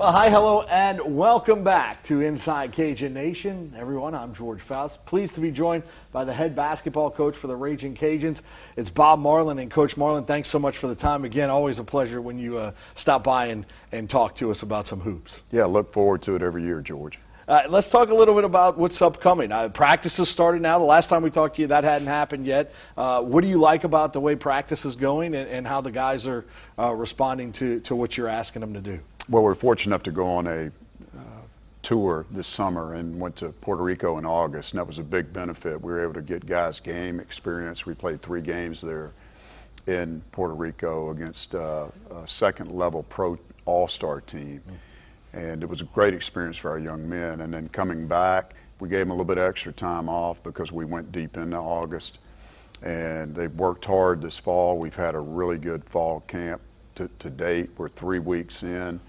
Well, 0.00 0.12
hi, 0.12 0.30
hello, 0.30 0.62
and 0.62 1.14
welcome 1.14 1.62
back 1.62 2.06
to 2.06 2.22
Inside 2.22 2.72
Cajun 2.72 3.12
Nation. 3.12 3.74
Everyone, 3.76 4.14
I'm 4.14 4.34
George 4.34 4.60
Faust. 4.66 4.96
Pleased 5.04 5.34
to 5.34 5.42
be 5.42 5.50
joined 5.50 5.84
by 6.10 6.24
the 6.24 6.32
head 6.32 6.56
basketball 6.56 7.10
coach 7.10 7.34
for 7.38 7.48
the 7.48 7.54
Raging 7.54 7.94
Cajuns. 7.94 8.40
It's 8.78 8.88
Bob 8.88 9.18
Marlin. 9.18 9.58
And 9.58 9.70
Coach 9.70 9.98
Marlin, 9.98 10.24
thanks 10.24 10.50
so 10.50 10.58
much 10.58 10.78
for 10.78 10.86
the 10.86 10.94
time. 10.94 11.26
Again, 11.26 11.50
always 11.50 11.78
a 11.78 11.84
pleasure 11.84 12.22
when 12.22 12.38
you 12.38 12.56
uh, 12.56 12.72
stop 12.96 13.24
by 13.24 13.48
and, 13.48 13.66
and 13.92 14.08
talk 14.08 14.36
to 14.36 14.50
us 14.50 14.62
about 14.62 14.86
some 14.86 15.00
hoops. 15.00 15.38
Yeah, 15.50 15.66
look 15.66 15.92
forward 15.92 16.22
to 16.22 16.34
it 16.34 16.40
every 16.40 16.62
year, 16.62 16.80
George. 16.80 17.18
Uh, 17.46 17.64
let's 17.68 17.90
talk 17.90 18.08
a 18.08 18.14
little 18.14 18.34
bit 18.34 18.44
about 18.44 18.78
what's 18.78 19.02
upcoming. 19.02 19.52
Uh, 19.52 19.68
practice 19.68 20.16
has 20.16 20.30
started 20.30 20.62
now. 20.62 20.78
The 20.78 20.84
last 20.86 21.10
time 21.10 21.22
we 21.22 21.30
talked 21.30 21.56
to 21.56 21.60
you, 21.60 21.68
that 21.68 21.84
hadn't 21.84 22.08
happened 22.08 22.46
yet. 22.46 22.70
Uh, 22.96 23.22
what 23.22 23.42
do 23.42 23.48
you 23.48 23.58
like 23.58 23.84
about 23.84 24.14
the 24.14 24.20
way 24.20 24.34
practice 24.34 24.82
is 24.86 24.96
going 24.96 25.34
and, 25.34 25.46
and 25.46 25.66
how 25.66 25.82
the 25.82 25.92
guys 25.92 26.26
are 26.26 26.46
uh, 26.78 26.90
responding 26.94 27.52
to, 27.52 27.80
to 27.80 27.94
what 27.94 28.16
you're 28.16 28.28
asking 28.28 28.60
them 28.60 28.72
to 28.72 28.80
do? 28.80 28.98
Well, 29.28 29.44
we're 29.44 29.54
fortunate 29.54 29.94
enough 29.94 30.02
to 30.04 30.12
go 30.12 30.26
on 30.26 30.46
a 30.46 30.66
uh, 31.16 31.42
tour 31.82 32.26
this 32.32 32.48
summer 32.56 32.94
and 32.94 33.20
went 33.20 33.36
to 33.36 33.50
Puerto 33.60 33.82
Rico 33.82 34.18
in 34.18 34.26
August, 34.26 34.72
and 34.72 34.78
that 34.78 34.86
was 34.86 34.98
a 34.98 35.04
big 35.04 35.32
benefit. 35.32 35.80
We 35.80 35.92
were 35.92 36.02
able 36.02 36.14
to 36.14 36.22
get 36.22 36.46
guys 36.46 36.80
game 36.80 37.20
experience. 37.20 37.86
We 37.86 37.94
played 37.94 38.22
three 38.22 38.42
games 38.42 38.80
there 38.82 39.12
in 39.86 40.22
Puerto 40.32 40.54
Rico 40.54 41.10
against 41.10 41.54
uh, 41.54 41.88
a 42.10 42.26
second 42.26 42.72
level 42.72 43.04
pro 43.04 43.38
all-star 43.66 44.20
team. 44.22 44.62
And 45.32 45.62
it 45.62 45.68
was 45.68 45.80
a 45.80 45.88
great 45.94 46.12
experience 46.14 46.56
for 46.56 46.70
our 46.70 46.78
young 46.78 47.08
men. 47.08 47.42
And 47.42 47.54
then 47.54 47.68
coming 47.68 48.08
back, 48.08 48.54
we 48.80 48.88
gave 48.88 49.00
them 49.00 49.10
a 49.10 49.12
little 49.12 49.24
bit 49.24 49.38
of 49.38 49.48
extra 49.48 49.72
time 49.72 50.08
off 50.08 50.38
because 50.42 50.72
we 50.72 50.84
went 50.84 51.12
deep 51.12 51.36
into 51.36 51.56
August. 51.56 52.18
And 52.82 53.36
they've 53.36 53.52
worked 53.52 53.84
hard 53.84 54.22
this 54.22 54.40
fall. 54.44 54.76
We've 54.78 54.92
had 54.92 55.14
a 55.14 55.20
really 55.20 55.58
good 55.58 55.84
fall 55.92 56.20
camp 56.26 56.62
to, 56.96 57.08
to 57.20 57.30
date. 57.30 57.70
We're 57.78 57.90
three 57.90 58.18
weeks 58.18 58.62
in 58.62 59.00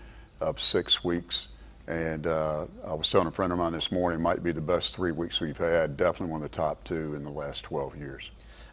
of 0.41 0.59
six 0.59 1.03
weeks. 1.03 1.47
And 1.87 2.27
uh, 2.27 2.65
I 2.85 2.93
was 2.93 3.09
telling 3.11 3.27
a 3.27 3.31
friend 3.31 3.51
of 3.51 3.57
mine 3.57 3.73
this 3.73 3.91
morning, 3.91 4.21
might 4.21 4.43
be 4.43 4.51
the 4.51 4.61
best 4.61 4.95
three 4.95 5.11
weeks 5.11 5.39
we've 5.41 5.57
had, 5.57 5.97
definitely 5.97 6.27
one 6.27 6.43
of 6.43 6.51
the 6.51 6.55
top 6.55 6.83
two 6.83 7.15
in 7.15 7.23
the 7.23 7.29
last 7.29 7.63
12 7.63 7.95
years. 7.97 8.23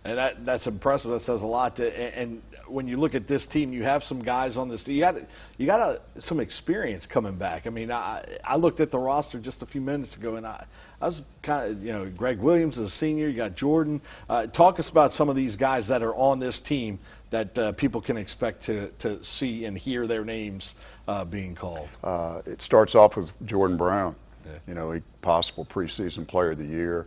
And 0.05 0.19
that 0.19 0.45
that's 0.45 0.67
impressive. 0.67 1.11
That 1.11 1.23
says 1.23 1.43
a 1.43 1.47
lot. 1.47 1.77
To, 1.77 1.87
and, 1.87 2.15
and 2.15 2.43
when 2.69 2.87
you 2.87 2.97
look 2.97 3.15
at 3.15 3.27
this 3.27 3.47
team, 3.47 3.73
you 3.73 3.83
have 3.83 4.03
some 4.03 4.23
guys 4.23 4.57
on 4.57 4.69
this. 4.69 4.83
You 4.87 5.01
got 5.01 5.17
you 5.57 5.67
got 5.67 5.81
a, 5.81 6.01
some 6.21 6.41
experience 6.41 7.07
coming 7.07 7.37
back. 7.37 7.67
I 7.67 7.71
mean, 7.71 7.91
I 7.91 8.39
I 8.45 8.57
looked 8.57 8.81
at 8.81 8.91
the 8.91 8.99
roster 8.99 9.39
just 9.39 9.63
a 9.63 9.67
few 9.67 9.81
minutes 9.81 10.17
ago, 10.17 10.37
and 10.37 10.47
I 10.47 10.67
I 11.01 11.07
was 11.07 11.21
kind 11.43 11.71
of 11.71 11.83
you 11.83 11.93
know 11.93 12.11
Greg 12.17 12.39
Williams 12.39 12.79
is 12.79 12.93
a 12.93 12.97
senior. 12.97 13.29
You 13.29 13.37
got 13.37 13.55
Jordan. 13.55 14.01
Uh, 14.29 14.47
talk 14.47 14.79
us 14.79 14.91
about 14.91 15.13
some 15.13 15.29
of 15.29 15.37
these 15.37 15.57
guys 15.57 15.89
that 15.89 16.03
are 16.03 16.15
on 16.15 16.41
this 16.41 16.61
team 16.61 16.99
that 17.31 17.57
uh, 17.59 17.73
people 17.73 18.01
can 18.01 18.17
expect 18.17 18.65
to 18.65 18.91
to 19.01 19.23
see 19.25 19.65
and 19.65 19.77
hear 19.77 20.07
their 20.07 20.25
names 20.25 20.75
uh, 21.07 21.25
being 21.25 21.55
called. 21.55 21.89
Uh, 22.03 22.43
it 22.47 22.63
starts 22.63 22.95
off 22.95 23.17
with 23.17 23.29
Jordan 23.45 23.77
Brown. 23.77 24.17
Yeah. 24.45 24.59
You 24.67 24.75
know, 24.75 24.93
he 24.93 25.03
possible 25.23 25.67
preseason 25.67 26.27
player 26.27 26.53
of 26.53 26.59
the 26.59 26.65
year. 26.65 27.07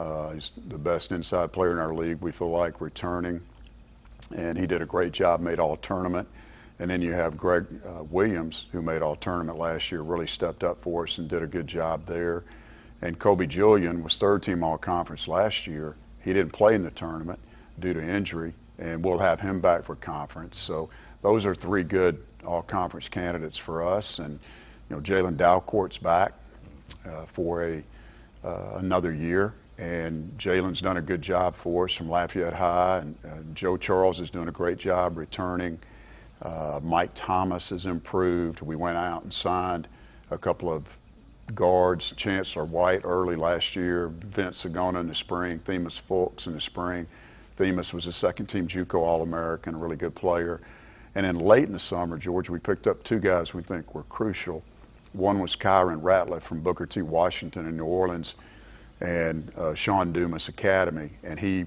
Uh, 0.00 0.32
he's 0.32 0.52
the 0.68 0.78
best 0.78 1.12
inside 1.12 1.52
player 1.52 1.72
in 1.72 1.78
our 1.78 1.94
league, 1.94 2.18
we 2.22 2.32
feel 2.32 2.48
like, 2.48 2.80
returning. 2.80 3.38
And 4.34 4.56
he 4.56 4.66
did 4.66 4.80
a 4.80 4.86
great 4.86 5.12
job, 5.12 5.40
made 5.40 5.60
all 5.60 5.76
tournament. 5.76 6.26
And 6.78 6.90
then 6.90 7.02
you 7.02 7.12
have 7.12 7.36
Greg 7.36 7.66
uh, 7.84 8.04
Williams, 8.10 8.64
who 8.72 8.80
made 8.80 9.02
all 9.02 9.14
tournament 9.14 9.58
last 9.58 9.92
year, 9.92 10.00
really 10.00 10.26
stepped 10.26 10.62
up 10.62 10.82
for 10.82 11.06
us 11.06 11.18
and 11.18 11.28
did 11.28 11.42
a 11.42 11.46
good 11.46 11.66
job 11.66 12.06
there. 12.06 12.44
And 13.02 13.18
Kobe 13.18 13.44
Julien 13.44 14.02
was 14.02 14.16
third 14.18 14.42
team 14.42 14.64
all 14.64 14.78
conference 14.78 15.28
last 15.28 15.66
year. 15.66 15.96
He 16.22 16.32
didn't 16.32 16.54
play 16.54 16.74
in 16.74 16.82
the 16.82 16.90
tournament 16.92 17.38
due 17.78 17.92
to 17.92 18.00
injury, 18.00 18.54
and 18.78 19.04
we'll 19.04 19.18
have 19.18 19.38
him 19.38 19.60
back 19.60 19.84
for 19.84 19.96
conference. 19.96 20.58
So 20.66 20.88
those 21.22 21.44
are 21.44 21.54
three 21.54 21.82
good 21.82 22.22
all 22.46 22.62
conference 22.62 23.08
candidates 23.08 23.58
for 23.58 23.86
us. 23.86 24.18
And, 24.18 24.40
you 24.88 24.96
know, 24.96 25.02
Jalen 25.02 25.36
Dalcourt's 25.36 25.98
back 25.98 26.32
uh, 27.06 27.26
for 27.34 27.68
a 27.68 27.84
uh, 28.42 28.76
another 28.78 29.12
year 29.12 29.52
and 29.80 30.38
Jalen's 30.38 30.82
done 30.82 30.98
a 30.98 31.02
good 31.02 31.22
job 31.22 31.54
for 31.62 31.86
us 31.86 31.94
from 31.94 32.10
Lafayette 32.10 32.52
High, 32.52 32.98
and 32.98 33.16
uh, 33.24 33.54
Joe 33.54 33.78
Charles 33.78 34.20
is 34.20 34.28
doing 34.28 34.48
a 34.48 34.52
great 34.52 34.76
job 34.76 35.16
returning. 35.16 35.78
Uh, 36.42 36.80
Mike 36.82 37.12
Thomas 37.14 37.70
has 37.70 37.86
improved. 37.86 38.60
We 38.60 38.76
went 38.76 38.98
out 38.98 39.22
and 39.22 39.32
signed 39.32 39.88
a 40.30 40.36
couple 40.36 40.70
of 40.70 40.84
guards, 41.54 42.12
Chancellor 42.18 42.66
White 42.66 43.00
early 43.04 43.36
last 43.36 43.74
year, 43.74 44.08
Vince 44.08 44.62
Sagona 44.62 45.00
in 45.00 45.08
the 45.08 45.14
spring, 45.14 45.60
Themus 45.66 45.98
Fulks 46.08 46.46
in 46.46 46.52
the 46.52 46.60
spring. 46.60 47.06
Themus 47.58 47.94
was 47.94 48.06
a 48.06 48.12
second 48.12 48.46
team 48.46 48.68
JUCO 48.68 48.94
All-American, 48.94 49.74
a 49.74 49.78
really 49.78 49.96
good 49.96 50.14
player. 50.14 50.60
And 51.14 51.24
then 51.24 51.38
late 51.38 51.64
in 51.64 51.72
the 51.72 51.80
summer, 51.80 52.18
George, 52.18 52.50
we 52.50 52.58
picked 52.58 52.86
up 52.86 53.02
two 53.02 53.18
guys 53.18 53.54
we 53.54 53.62
think 53.62 53.94
were 53.94 54.04
crucial. 54.04 54.62
One 55.12 55.40
was 55.40 55.56
Kyron 55.56 56.02
Ratliff 56.02 56.42
from 56.42 56.62
Booker 56.62 56.86
T. 56.86 57.00
Washington 57.02 57.66
in 57.66 57.76
New 57.78 57.84
Orleans 57.84 58.34
and 59.00 59.52
uh, 59.56 59.74
Sean 59.74 60.12
Dumas 60.12 60.48
Academy, 60.48 61.10
and 61.22 61.38
he 61.38 61.64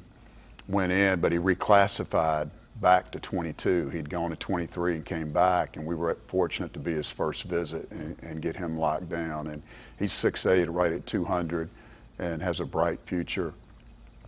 went 0.68 0.92
in, 0.92 1.20
but 1.20 1.32
he 1.32 1.38
reclassified 1.38 2.50
back 2.82 3.12
to 3.12 3.20
22. 3.20 3.90
He'd 3.90 4.10
gone 4.10 4.30
to 4.30 4.36
23 4.36 4.96
and 4.96 5.06
came 5.06 5.32
back, 5.32 5.76
and 5.78 5.86
we 5.86 5.96
were 5.96 6.18
fortunate 6.30 6.74
to 6.74 6.80
be 6.80 6.94
his 6.94 7.10
first 7.16 7.44
visit 7.46 7.90
and, 7.92 8.18
and 8.22 8.42
get 8.42 8.56
him 8.56 8.78
locked 8.78 9.10
down. 9.10 9.48
And 9.48 9.62
he's 10.00 10.12
6'8", 10.24 10.68
right 10.70 10.92
at 10.92 11.06
200, 11.08 11.70
and 12.20 12.42
has 12.42 12.60
a 12.60 12.66
bright 12.66 13.00
future. 13.08 13.54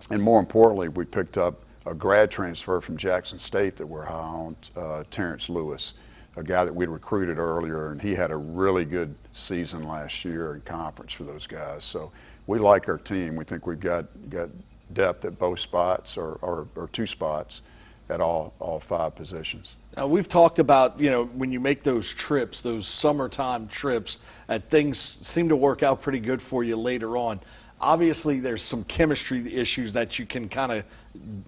And 0.10 0.22
more 0.22 0.40
importantly, 0.40 0.90
we 0.90 1.06
picked 1.06 1.38
up 1.38 1.62
a 1.86 1.94
grad 1.94 2.32
transfer 2.32 2.82
from 2.82 2.98
Jackson 2.98 3.40
State 3.40 3.78
that 3.78 3.88
we're 3.88 4.06
high 4.06 4.14
on, 4.14 4.56
uh, 4.76 5.04
Terrence 5.12 5.48
Lewis 5.50 5.94
a 6.38 6.44
guy 6.44 6.66
that 6.66 6.76
we'd 6.76 6.90
recruited 6.90 7.38
earlier, 7.38 7.92
and 7.92 8.02
he 8.02 8.14
had 8.14 8.32
a 8.32 8.38
really 8.38 8.86
good 8.86 9.16
season 9.48 9.88
last 9.88 10.26
year 10.26 10.56
in 10.56 10.62
conference 10.62 11.14
for 11.14 11.24
those 11.24 11.48
guys. 11.48 11.88
So 11.92 12.12
we 12.48 12.60
like 12.60 12.88
our 12.88 12.98
team. 12.98 13.36
We 13.36 13.46
think 13.46 13.66
we've 13.66 13.80
got 13.80 14.06
got 14.30 14.50
depth 14.94 15.26
at 15.26 15.40
both 15.40 15.60
spots 15.60 16.14
or, 16.16 16.38
or, 16.42 16.68
or 16.76 16.90
two 16.94 17.08
spots 17.08 17.62
at 18.10 18.22
all 18.22 18.54
all 18.60 18.84
five 18.88 19.16
positions. 19.16 19.68
Now 19.96 20.08
we've 20.08 20.30
talked 20.30 20.60
about 20.60 21.00
you 21.00 21.10
know 21.10 21.26
when 21.26 21.52
you 21.52 21.60
make 21.60 21.84
those 21.84 22.14
trips, 22.18 22.62
those 22.62 22.88
summertime 23.02 23.68
trips, 23.68 24.18
that 24.48 24.70
things 24.70 25.18
seem 25.22 25.50
to 25.50 25.56
work 25.56 25.84
out 25.84 26.02
pretty 26.02 26.20
good 26.20 26.42
for 26.50 26.64
you 26.64 26.76
later 26.76 27.18
on 27.18 27.40
obviously 27.80 28.40
there's 28.40 28.64
some 28.64 28.84
chemistry 28.86 29.54
issues 29.56 29.94
that 29.94 30.18
you 30.18 30.26
can 30.26 30.50
kind 30.50 30.72
of 30.72 30.86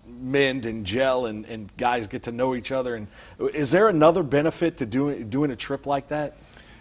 mend 0.05 0.65
and 0.65 0.85
gel 0.85 1.27
and, 1.27 1.45
and 1.45 1.75
guys 1.77 2.07
get 2.07 2.23
to 2.23 2.31
know 2.31 2.55
each 2.55 2.71
other. 2.71 2.95
And 2.95 3.07
is 3.53 3.71
there 3.71 3.89
another 3.89 4.23
benefit 4.23 4.77
to 4.79 4.85
doing 4.85 5.29
doing 5.29 5.51
a 5.51 5.55
trip 5.55 5.85
like 5.85 6.09
that? 6.09 6.33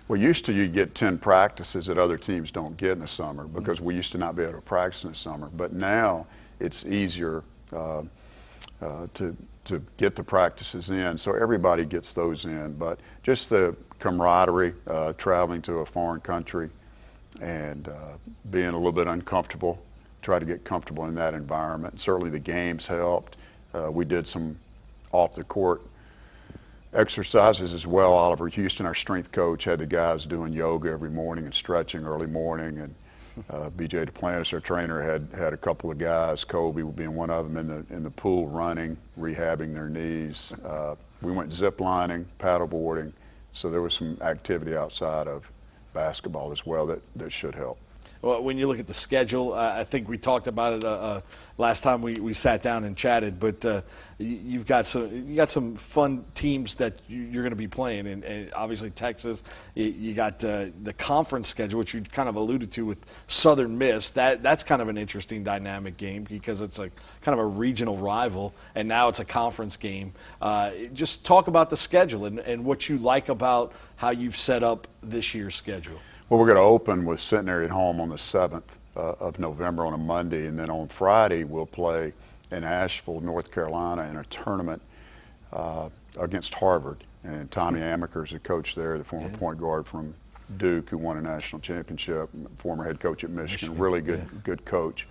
Well, 0.09 0.21
used 0.21 0.45
to 0.47 0.53
you 0.53 0.69
get 0.69 0.95
10 0.95 1.19
practices 1.19 1.87
that 1.87 1.99
other 1.99 2.17
teams 2.17 2.53
don't 2.53 2.77
get 2.77 2.93
in 2.93 3.01
the 3.01 3.09
summer 3.09 3.49
because 3.49 3.81
we 3.81 3.97
used 3.97 4.13
to 4.13 4.19
not 4.19 4.37
be 4.37 4.43
able 4.43 4.53
to 4.55 4.61
practice 4.61 5.03
in 5.03 5.11
the 5.11 5.17
summer. 5.17 5.51
But 5.53 5.73
now 5.73 6.29
it's 6.61 6.85
easier 6.85 7.43
uh, 7.73 8.03
uh, 8.81 9.07
to 9.15 9.37
to 9.67 9.83
get 9.99 10.15
the 10.15 10.23
practices 10.23 10.91
in, 10.91 11.19
so 11.19 11.35
everybody 11.35 11.85
gets 11.85 12.15
those 12.15 12.45
in. 12.45 12.77
But 12.79 13.01
just 13.25 13.51
the 13.51 13.77
camaraderie, 13.99 14.75
uh, 14.87 15.13
traveling 15.15 15.61
to 15.63 15.79
a 15.79 15.87
foreign 15.87 16.21
country, 16.21 16.71
and 17.41 17.89
uh, 17.89 18.17
being 18.51 18.69
a 18.69 18.77
little 18.77 18.93
bit 18.93 19.07
uncomfortable, 19.07 19.79
try 20.23 20.39
to 20.39 20.47
get 20.47 20.65
comfortable 20.65 21.07
in 21.07 21.15
that 21.15 21.35
environment. 21.35 22.01
Certainly 22.01 22.31
the 22.31 22.39
games 22.39 22.87
helped. 22.87 23.37
Uh, 23.75 23.91
we 23.91 24.05
did 24.05 24.27
some 24.27 24.59
off 25.13 25.35
the 25.35 25.45
court 25.45 25.83
exercises 26.93 27.73
as 27.73 27.87
well. 27.87 28.13
Oliver 28.13 28.49
Houston, 28.49 28.87
our 28.87 28.95
strength 28.95 29.33
coach, 29.33 29.65
had 29.65 29.79
the 29.79 29.87
guys 29.87 30.25
doing 30.25 30.53
yoga 30.53 30.91
every 30.91 31.11
morning 31.11 31.45
and 31.45 31.55
stretching 31.55 32.05
early 32.05 32.27
morning. 32.27 32.79
And 32.79 32.95
uh, 33.51 33.71
BJ 33.71 34.11
Duplantis, 34.11 34.53
our 34.53 34.61
trainer, 34.61 35.03
had 35.03 35.29
had 35.39 35.53
a 35.53 35.57
couple 35.57 35.91
of 35.91 35.99
guys, 35.99 36.45
Kobe 36.45 36.83
being 36.83 37.15
one 37.15 37.31
of 37.31 37.45
them, 37.47 37.57
in 37.57 37.69
the 37.69 37.95
in 37.95 38.03
the 38.03 38.11
pool 38.11 38.49
running, 38.49 38.97
rehabbing 39.19 39.75
their 39.75 39.89
knees. 39.89 40.53
Uh, 40.65 40.95
we 41.23 41.33
went 41.33 41.53
zip 41.53 41.81
lining, 41.81 42.27
paddleboarding, 42.41 43.13
so 43.53 43.71
there 43.71 43.83
was 43.83 43.95
some 43.95 44.19
activity 44.23 44.75
outside 44.75 45.29
of 45.29 45.43
basketball 45.97 46.53
as 46.53 46.65
well 46.67 46.87
that, 46.87 47.01
that 47.17 47.33
should 47.33 47.55
help. 47.55 47.79
Well, 48.27 48.43
when 48.43 48.59
you 48.59 48.67
look 48.67 48.81
at 48.81 48.89
the 48.89 48.95
schedule, 48.95 49.53
uh, 49.55 49.85
I 49.87 49.87
think 49.89 50.09
we 50.09 50.19
talked 50.19 50.49
about 50.49 50.73
it 50.73 50.83
uh, 50.83 50.89
uh, 50.89 51.21
last 51.59 51.85
time 51.85 52.03
we, 52.03 52.19
we 52.19 52.35
sat 52.35 52.61
down 52.61 52.83
and 52.83 52.97
chatted. 52.97 53.39
But 53.39 53.65
uh, 53.65 53.83
you've 54.19 54.67
got 54.67 54.87
some 54.87 55.29
you 55.29 55.37
got 55.37 55.51
some 55.51 55.79
fun 55.95 56.25
teams 56.35 56.75
that 56.81 56.95
you're 57.07 57.45
going 57.45 57.51
to 57.51 57.57
be 57.57 57.69
playing, 57.69 58.09
and, 58.09 58.25
and 58.25 58.53
obviously 58.53 58.91
Texas. 58.91 59.41
You, 59.75 60.13
got 60.17 60.43
uh, 60.43 60.67
the 60.83 60.93
conference 60.93 61.49
schedule, 61.51 61.79
which 61.79 61.95
you 61.95 62.03
kind 62.17 62.29
of 62.29 62.35
alluded 62.35 62.73
to 62.73 62.83
with 62.83 62.99
Southern 63.29 63.79
Miss. 63.79 64.11
That 64.17 64.43
that's 64.43 64.65
kind 64.65 64.83
of 64.83 64.89
an 64.89 64.99
interesting 64.99 65.45
dynamic 65.45 65.97
game 65.97 66.27
because 66.29 66.61
it's 66.61 66.81
a 66.81 66.91
kind 67.25 67.39
of 67.39 67.39
a 67.39 67.47
regional 67.47 67.97
rival, 67.97 68.55
and 68.75 68.89
now 68.89 69.09
it's 69.09 69.21
a 69.21 69.25
conference 69.25 69.77
game. 69.77 70.15
Just 70.95 71.25
talk 71.25 71.47
about 71.47 71.71
the 71.71 71.77
schedule 71.77 72.25
and, 72.25 72.41
and 72.41 72.65
what 72.65 72.89
you 72.89 72.99
like 72.99 73.29
about 73.29 73.71
how 73.95 74.11
you've 74.11 74.35
set 74.35 74.65
up 74.65 74.89
this 75.01 75.33
year's 75.33 75.55
schedule. 75.55 76.01
Well, 76.29 76.41
we're 76.41 76.47
going 76.47 76.57
to 76.57 76.63
open 76.63 77.07
with 77.07 77.21
Centenary 77.21 77.67
at 77.67 77.71
home 77.71 78.01
on 78.01 78.09
the 78.09 78.17
7th 78.17 78.65
uh, 78.97 79.13
of 79.21 79.39
November 79.39 79.87
on 79.87 79.93
a 79.93 79.97
Monday, 79.97 80.49
and 80.49 80.59
then 80.59 80.71
on 80.71 80.91
Friday 80.99 81.45
we'll 81.45 81.67
play 81.67 82.13
in 82.51 82.65
Asheville, 82.65 83.21
North 83.21 83.53
Carolina, 83.53 84.11
in 84.11 84.17
a 84.17 84.25
tournament 84.25 84.83
uh, 85.53 85.89
against 86.19 86.53
Harvard. 86.53 87.05
And 87.23 87.49
Tommy 87.53 87.79
Amaker 87.79 88.25
is 88.25 88.33
the 88.33 88.41
coach 88.41 88.75
there, 88.75 88.99
the 88.99 89.05
former 89.05 89.31
yeah. 89.31 89.37
point 89.37 89.61
guard 89.61 89.87
from 89.87 90.17
Duke, 90.57 90.89
who 90.89 90.99
won 90.99 91.17
a 91.17 91.23
national 91.23 91.61
championship, 91.61 92.29
former 92.61 92.83
head 92.83 92.99
coach 92.99 93.23
at 93.23 93.31
Michigan, 93.31 93.53
Michigan. 93.53 93.79
really 93.79 94.01
good, 94.01 94.19
yeah. 94.19 94.41
good 94.43 94.65
coach. 94.67 95.07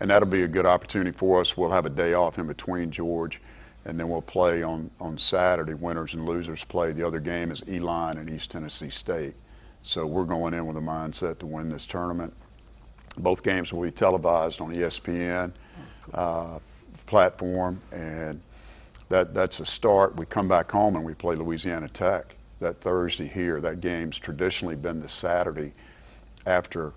And 0.00 0.10
that'll 0.10 0.28
be 0.28 0.42
a 0.42 0.48
good 0.48 0.66
opportunity 0.66 1.16
for 1.16 1.40
us. 1.40 1.52
We'll 1.56 1.70
have 1.70 1.86
a 1.86 1.90
day 1.90 2.14
off 2.14 2.38
in 2.38 2.48
between 2.48 2.90
George, 2.90 3.40
and 3.84 4.00
then 4.00 4.08
we'll 4.08 4.20
play 4.20 4.64
on 4.64 4.90
on 5.00 5.16
Saturday. 5.16 5.74
Winners 5.74 6.12
and 6.12 6.24
losers 6.24 6.64
play. 6.68 6.90
The 6.90 7.06
other 7.06 7.20
game 7.20 7.52
is 7.52 7.62
Elon 7.68 8.18
and 8.18 8.28
East 8.28 8.50
Tennessee 8.50 8.90
State. 8.90 9.36
So 9.82 10.06
we're 10.06 10.24
going 10.24 10.54
in 10.54 10.66
with 10.66 10.76
a 10.76 10.80
mindset 10.80 11.38
to 11.40 11.46
win 11.46 11.70
this 11.70 11.86
tournament. 11.88 12.34
Both 13.18 13.42
games 13.42 13.72
will 13.72 13.82
be 13.82 13.90
televised 13.90 14.60
on 14.60 14.74
ESPN 14.74 15.52
uh, 16.14 16.58
platform, 17.06 17.80
and 17.92 18.40
that 19.08 19.34
that's 19.34 19.58
a 19.58 19.66
start. 19.66 20.16
We 20.16 20.26
come 20.26 20.48
back 20.48 20.70
home 20.70 20.96
and 20.96 21.04
we 21.04 21.14
play 21.14 21.34
Louisiana 21.34 21.88
Tech 21.88 22.34
that 22.60 22.80
Thursday 22.82 23.26
here. 23.26 23.60
That 23.60 23.80
game's 23.80 24.18
traditionally 24.18 24.76
been 24.76 25.00
the 25.00 25.08
Saturday 25.08 25.72
after 26.46 26.92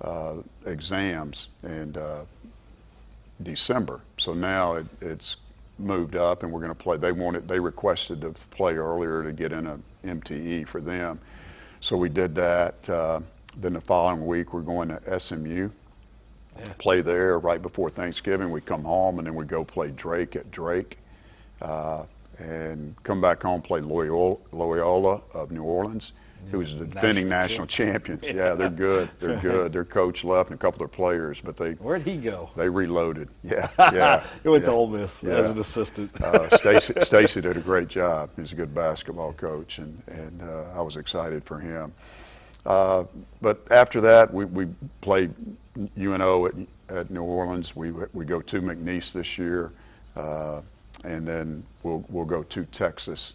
uh, 0.00 0.36
exams 0.66 1.48
and 1.62 1.96
uh, 1.96 2.24
December. 3.42 4.00
So 4.18 4.34
now 4.34 4.74
it, 4.74 4.86
it's 5.00 5.36
moved 5.78 6.16
up, 6.16 6.42
and 6.42 6.52
we're 6.52 6.60
going 6.60 6.74
to 6.74 6.82
play. 6.82 6.96
They 6.96 7.12
wanted, 7.12 7.48
they 7.48 7.58
requested 7.58 8.20
to 8.22 8.34
play 8.50 8.74
earlier 8.74 9.22
to 9.22 9.32
get 9.32 9.52
in 9.52 9.66
a 9.66 9.78
MTE 10.04 10.68
for 10.68 10.80
them. 10.80 11.20
So 11.82 11.96
we 11.96 12.08
did 12.08 12.34
that. 12.36 12.88
Uh, 12.88 13.20
then 13.56 13.72
the 13.72 13.80
following 13.80 14.24
week, 14.24 14.54
we're 14.54 14.60
going 14.60 14.88
to 14.88 15.20
SMU, 15.20 15.68
yeah. 16.56 16.72
play 16.78 17.02
there 17.02 17.40
right 17.40 17.60
before 17.60 17.90
Thanksgiving. 17.90 18.52
We 18.52 18.60
come 18.60 18.84
home 18.84 19.18
and 19.18 19.26
then 19.26 19.34
we 19.34 19.44
go 19.44 19.64
play 19.64 19.90
Drake 19.90 20.36
at 20.36 20.50
Drake. 20.52 20.96
Uh, 21.60 22.04
and 22.38 22.94
come 23.02 23.20
back 23.20 23.42
home, 23.42 23.62
play 23.62 23.80
Loyola, 23.80 24.36
Loyola 24.52 25.20
of 25.34 25.50
New 25.50 25.64
Orleans, 25.64 26.12
who's 26.50 26.74
the 26.78 26.86
defending 26.86 27.28
national 27.28 27.66
champions. 27.66 28.22
Yeah, 28.32 28.54
they're 28.54 28.70
good. 28.70 29.10
They're 29.20 29.40
good. 29.40 29.72
Their 29.72 29.84
coach 29.84 30.24
left 30.24 30.50
and 30.50 30.58
a 30.58 30.62
couple 30.62 30.82
of 30.82 30.90
their 30.90 30.96
players, 30.96 31.38
but 31.44 31.56
they 31.56 31.72
Where'd 31.72 32.02
he 32.02 32.18
go? 32.18 32.50
they 32.56 32.68
reloaded. 32.68 33.28
Yeah, 33.42 33.70
yeah. 33.78 34.26
he 34.42 34.48
went 34.48 34.64
yeah. 34.64 34.70
to 34.70 34.76
Ole 34.76 34.86
Miss 34.88 35.10
Yeah. 35.22 35.38
as 35.38 35.50
an 35.50 35.58
assistant. 35.58 36.10
uh, 36.22 36.56
Stacy, 36.58 36.94
Stacy 37.02 37.40
did 37.40 37.56
a 37.56 37.60
great 37.62 37.88
job. 37.88 38.30
He's 38.36 38.52
a 38.52 38.54
good 38.54 38.74
basketball 38.74 39.32
coach, 39.34 39.78
and 39.78 40.02
and 40.06 40.42
uh, 40.42 40.72
I 40.74 40.80
was 40.80 40.96
excited 40.96 41.44
for 41.44 41.58
him. 41.58 41.92
Uh, 42.64 43.04
but 43.40 43.60
after 43.70 44.00
that, 44.00 44.32
we, 44.32 44.44
we 44.44 44.68
played 45.00 45.34
UNO 45.98 46.46
at, 46.46 46.52
at 46.88 47.10
New 47.10 47.22
Orleans. 47.22 47.72
We 47.74 47.92
we 48.12 48.24
go 48.24 48.40
to 48.40 48.60
McNeese 48.60 49.12
this 49.12 49.26
year, 49.36 49.72
uh, 50.16 50.62
and 51.04 51.26
then 51.26 51.64
we'll 51.82 52.04
we'll 52.08 52.24
go 52.24 52.42
to 52.44 52.64
Texas 52.66 53.32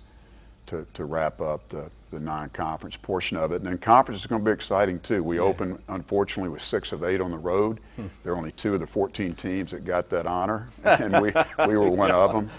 to, 0.68 0.86
to 0.94 1.06
wrap 1.06 1.42
up 1.42 1.68
the, 1.70 1.90
the 2.12 2.20
non-conference 2.20 2.96
portion 3.02 3.38
of 3.38 3.52
it. 3.52 3.58
And 3.58 3.66
then 3.66 3.78
conference 3.78 4.22
is 4.22 4.28
going 4.28 4.44
to 4.44 4.46
be 4.46 4.54
exciting 4.54 5.00
too. 5.00 5.24
We 5.24 5.40
open, 5.40 5.82
unfortunately, 5.88 6.50
with 6.50 6.62
six 6.62 6.92
of 6.92 7.04
eight 7.04 7.22
on 7.22 7.32
the 7.32 7.38
road. 7.38 7.80
Hmm. 7.96 8.08
There 8.24 8.34
are 8.34 8.38
only 8.38 8.54
two 8.54 8.74
of 8.74 8.80
the 8.80 8.88
14 8.88 9.36
teams 9.36 9.72
that 9.72 9.86
got 9.86 10.10
that 10.12 10.26
honor, 10.26 10.70
and 10.84 11.22
we, 11.22 11.34
we 11.68 11.78
were 11.78 11.90
one 11.90 12.12
of 12.12 12.34
them. 12.34 12.50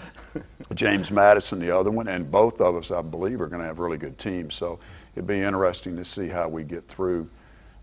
James 0.75 1.09
Madison, 1.09 1.59
the 1.59 1.75
other 1.75 1.89
one, 1.89 2.07
and 2.07 2.29
both 2.29 2.59
of 2.61 2.75
us, 2.75 2.91
I 2.91 3.01
believe, 3.01 3.41
are 3.41 3.47
going 3.47 3.61
to 3.61 3.67
have 3.67 3.79
really 3.79 3.97
good 3.97 4.19
teams. 4.19 4.55
So 4.55 4.79
it'd 5.15 5.27
be 5.27 5.41
interesting 5.41 5.95
to 5.95 6.05
see 6.05 6.27
how 6.27 6.47
we 6.47 6.63
get 6.63 6.87
through 6.87 7.27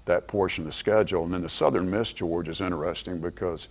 that 0.06 0.28
portion 0.28 0.64
of 0.64 0.72
the 0.72 0.78
schedule. 0.78 1.24
And 1.24 1.32
then 1.32 1.42
the 1.42 1.50
Southern 1.50 1.90
Miss, 1.90 2.12
George, 2.12 2.48
is 2.48 2.60
interesting 2.60 3.20
because 3.20 3.66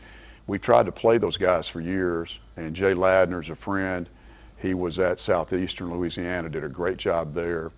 we 0.48 0.60
tried 0.60 0.86
to 0.86 0.92
play 0.92 1.18
those 1.18 1.38
guys 1.38 1.68
for 1.68 1.82
years, 1.82 2.30
and 2.58 2.76
Jay 2.76 2.94
Ladner's 2.94 3.50
a 3.50 3.56
friend. 3.56 4.10
He 4.58 4.74
was 4.74 5.00
at 5.00 5.20
Southeastern 5.20 5.92
Louisiana, 5.92 6.50
did 6.50 6.64
a 6.64 6.70
great 6.70 6.98
job 6.98 7.34
there, 7.34 7.72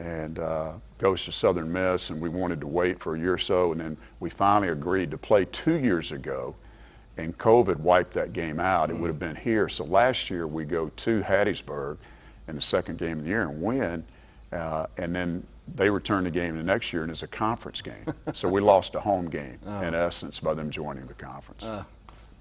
and 0.00 0.38
uh, 0.38 0.72
goes 0.98 1.24
to 1.24 1.32
Southern 1.32 1.72
Miss, 1.72 2.10
and 2.10 2.20
we 2.20 2.28
wanted 2.28 2.60
to 2.60 2.66
wait 2.66 3.00
for 3.02 3.14
a 3.14 3.18
year 3.18 3.34
or 3.34 3.38
so, 3.38 3.72
and 3.72 3.80
then 3.80 3.96
we 4.20 4.30
finally 4.30 4.70
agreed 4.72 5.10
to 5.12 5.18
play 5.18 5.46
two 5.64 5.76
years 5.76 6.10
ago, 6.12 6.54
and 7.16 7.36
COVID 7.38 7.78
wiped 7.78 8.14
that 8.14 8.32
game 8.32 8.58
out. 8.58 8.90
It 8.90 8.98
would 8.98 9.08
have 9.08 9.20
been 9.20 9.36
here. 9.36 9.68
So 9.68 9.84
last 9.84 10.28
year 10.28 10.46
we 10.46 10.64
go 10.64 10.90
to 11.04 11.22
Hattiesburg 11.22 11.98
in 12.48 12.56
the 12.56 12.62
second 12.62 12.98
game 12.98 13.18
of 13.18 13.24
the 13.24 13.30
year 13.30 13.42
and 13.48 13.62
win, 13.62 14.04
uh, 14.52 14.86
and 14.98 15.14
then 15.14 15.46
they 15.76 15.88
return 15.88 16.24
the 16.24 16.30
game 16.30 16.56
the 16.56 16.62
next 16.62 16.92
year, 16.92 17.02
and 17.04 17.12
it's 17.12 17.22
a 17.22 17.26
conference 17.28 17.80
game. 17.80 18.12
so 18.34 18.48
we 18.48 18.60
lost 18.60 18.94
a 18.96 19.00
home 19.00 19.30
game 19.30 19.58
in 19.82 19.94
essence 19.94 20.40
by 20.40 20.52
them 20.52 20.70
joining 20.70 21.06
the 21.06 21.14
conference. 21.14 21.62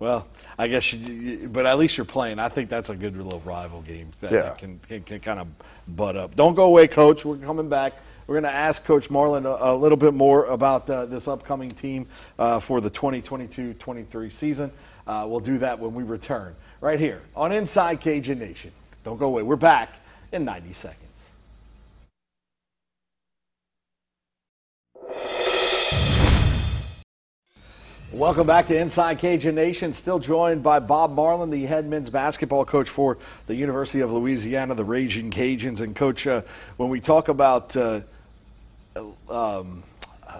Well, 0.03 0.27
I 0.57 0.67
guess, 0.67 0.85
you, 0.91 1.47
but 1.47 1.65
at 1.65 1.79
least 1.79 1.95
you're 1.95 2.05
playing. 2.05 2.37
I 2.37 2.53
think 2.53 2.69
that's 2.69 2.89
a 2.89 2.95
good 2.95 3.15
little 3.15 3.39
rival 3.39 3.81
game 3.81 4.11
that, 4.21 4.33
Yeah. 4.33 4.53
can, 4.59 4.77
can, 4.85 5.01
can 5.01 5.21
kind 5.21 5.39
of 5.39 5.47
butt 5.87 6.17
up. 6.17 6.35
Don't 6.35 6.55
go 6.55 6.63
away, 6.63 6.89
Coach. 6.89 7.19
We're 7.23 7.37
coming 7.37 7.69
back. 7.69 7.93
We're 8.27 8.33
going 8.35 8.51
to 8.51 8.53
ask 8.53 8.83
Coach 8.83 9.09
Marlin 9.09 9.45
a, 9.45 9.51
a 9.51 9.73
little 9.77 9.97
bit 9.97 10.13
more 10.13 10.47
about 10.47 10.89
uh, 10.89 11.05
this 11.05 11.25
upcoming 11.25 11.73
team 11.73 12.05
uh, 12.37 12.59
for 12.67 12.81
the 12.81 12.89
2022-23 12.91 14.37
season. 14.41 14.73
Uh, 15.07 15.25
we'll 15.25 15.39
do 15.39 15.57
that 15.59 15.79
when 15.79 15.95
we 15.95 16.03
return 16.03 16.53
right 16.81 16.99
here 16.99 17.21
on 17.33 17.53
Inside 17.53 18.01
Cajun 18.01 18.39
Nation. 18.39 18.73
Don't 19.05 19.17
go 19.17 19.27
away. 19.27 19.41
We're 19.43 19.55
back 19.55 19.87
in 20.33 20.43
90 20.43 20.73
seconds. 20.73 21.02
Welcome 28.13 28.45
back 28.45 28.67
to 28.67 28.79
Inside 28.79 29.17
Cajun 29.19 29.55
Nation. 29.55 29.95
Still 29.95 30.19
joined 30.19 30.61
by 30.61 30.77
Bob 30.77 31.09
Marlin, 31.13 31.49
the 31.49 31.65
head 31.65 31.87
men's 31.87 32.11
basketball 32.11 32.63
coach 32.63 32.87
for 32.95 33.17
the 33.47 33.55
University 33.55 34.01
of 34.01 34.11
Louisiana, 34.11 34.75
the 34.75 34.85
Raging 34.85 35.31
Cajuns. 35.31 35.81
And 35.81 35.95
coach, 35.95 36.27
uh, 36.27 36.43
when 36.77 36.91
we 36.91 37.01
talk 37.01 37.27
about 37.29 37.75
uh, 37.75 38.01
um, 39.27 39.83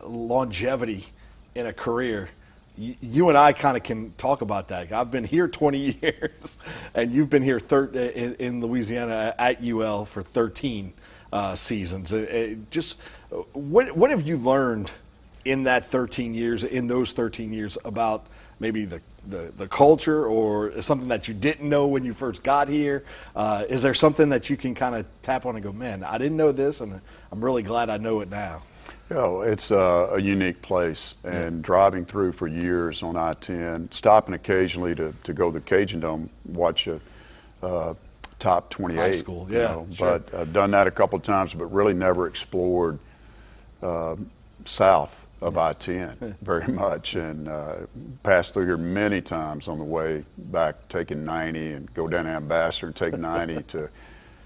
longevity 0.03 1.03
in 1.56 1.65
a 1.65 1.74
career, 1.74 2.30
you 2.77 3.30
and 3.30 3.38
I 3.39 3.53
kind 3.53 3.75
of 3.75 3.82
can 3.82 4.13
talk 4.22 4.44
about 4.44 4.68
that. 4.70 4.92
I've 4.92 5.10
been 5.10 5.25
here 5.25 5.48
20 5.48 5.80
years, 6.01 6.58
and 6.94 7.12
you've 7.12 7.32
been 7.32 7.44
here 7.44 7.60
thir- 7.60 7.86
in, 7.86 8.36
in 8.36 8.62
Louisiana 8.62 9.34
at 9.39 9.63
UL 9.63 10.08
for 10.13 10.22
13 10.22 10.94
uh, 11.32 11.56
seasons. 11.56 12.13
Uh, 12.13 12.18
uh, 12.18 12.48
just 12.70 12.98
uh, 13.32 13.38
what 13.53 13.98
what 13.98 14.12
have 14.12 14.22
you 14.22 14.36
learned 14.36 14.92
in 15.46 15.64
that 15.64 15.92
13 15.92 16.34
years, 16.34 16.64
in 16.64 16.88
those 16.88 17.14
13 17.14 17.54
years, 17.54 17.78
about 17.86 18.24
maybe 18.60 18.86
the 18.86 19.02
the, 19.30 19.54
the 19.58 19.68
culture 19.68 20.26
or 20.26 20.72
something 20.82 21.08
that 21.08 21.28
you 21.28 21.34
didn't 21.34 21.68
know 21.68 21.88
when 21.88 22.04
you 22.04 22.14
first 22.14 22.44
got 22.44 22.68
here? 22.68 23.04
Uh, 23.36 23.64
is 23.70 23.82
there 23.82 23.94
something 23.94 24.30
that 24.30 24.50
you 24.50 24.58
can 24.58 24.76
kind 24.76 24.96
of 24.96 25.06
tap 25.24 25.46
on 25.46 25.56
and 25.56 25.64
go, 25.64 25.72
man, 25.72 26.04
I 26.04 26.18
didn't 26.18 26.38
know 26.38 26.52
this, 26.52 26.82
and 26.82 27.00
I'm 27.32 27.44
really 27.44 27.64
glad 27.64 27.90
I 27.90 27.98
know 27.98 28.20
it 28.22 28.30
now. 28.30 28.64
You 29.10 29.16
know, 29.16 29.42
it's 29.42 29.70
a, 29.72 30.16
a 30.16 30.22
unique 30.22 30.62
place, 30.62 31.14
and 31.24 31.64
driving 31.64 32.06
through 32.06 32.34
for 32.34 32.48
years 32.48 33.01
on 33.03 33.16
I-10, 33.16 33.94
stopping 33.94 34.34
occasionally 34.34 34.96
to, 34.96 35.14
to 35.24 35.34
go 35.34 35.51
to 35.51 35.60
the 35.60 35.66
Cajun 35.66 36.00
Dome, 36.00 36.29
watch 36.46 36.88
a 36.88 37.00
uh, 37.66 37.94
top 38.40 38.72
28. 38.72 39.00
High 39.00 39.20
school, 39.20 39.48
you 39.50 39.58
yeah, 39.58 39.68
know, 39.68 39.88
sure. 39.94 40.20
But 40.20 40.34
I've 40.34 40.53
done 40.53 40.72
that 40.72 40.88
a 40.88 40.92
couple 40.92 41.18
of 41.18 41.24
times, 41.24 41.53
but 41.53 41.66
really 41.66 41.94
never 41.94 42.27
explored 42.27 43.00
uh, 43.82 44.16
south 44.66 45.12
of 45.44 45.58
I-10 45.58 46.38
very 46.42 46.68
much, 46.68 47.14
and 47.14 47.48
uh, 47.48 47.75
passed 48.24 48.53
through 48.53 48.66
here 48.66 48.77
many 48.77 49.22
times 49.22 49.68
on 49.68 49.77
the 49.77 49.84
way 49.84 50.25
back, 50.38 50.75
taking 50.90 51.25
90 51.25 51.72
and 51.74 51.94
go 51.94 52.08
down 52.08 52.25
to 52.25 52.32
Ambassador 52.32 52.88
and 52.88 52.96
take 52.96 53.18
90 53.18 53.64
to 53.70 53.90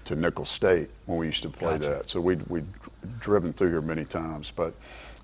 to 0.08 0.16
Nicholls 0.16 0.50
State 0.50 0.88
when 1.06 1.18
we 1.18 1.26
used 1.26 1.42
to 1.42 1.50
play 1.50 1.78
Gotcha. 1.78 1.88
that. 1.90 2.10
So 2.10 2.20
we'd, 2.20 2.46
we'd 2.48 2.66
driven 3.20 3.52
through 3.52 3.68
here 3.68 3.82
many 3.82 4.06
times, 4.06 4.50
but 4.56 4.74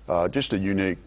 uh, 0.07 0.27
just 0.27 0.53
a 0.53 0.57
unique 0.57 0.99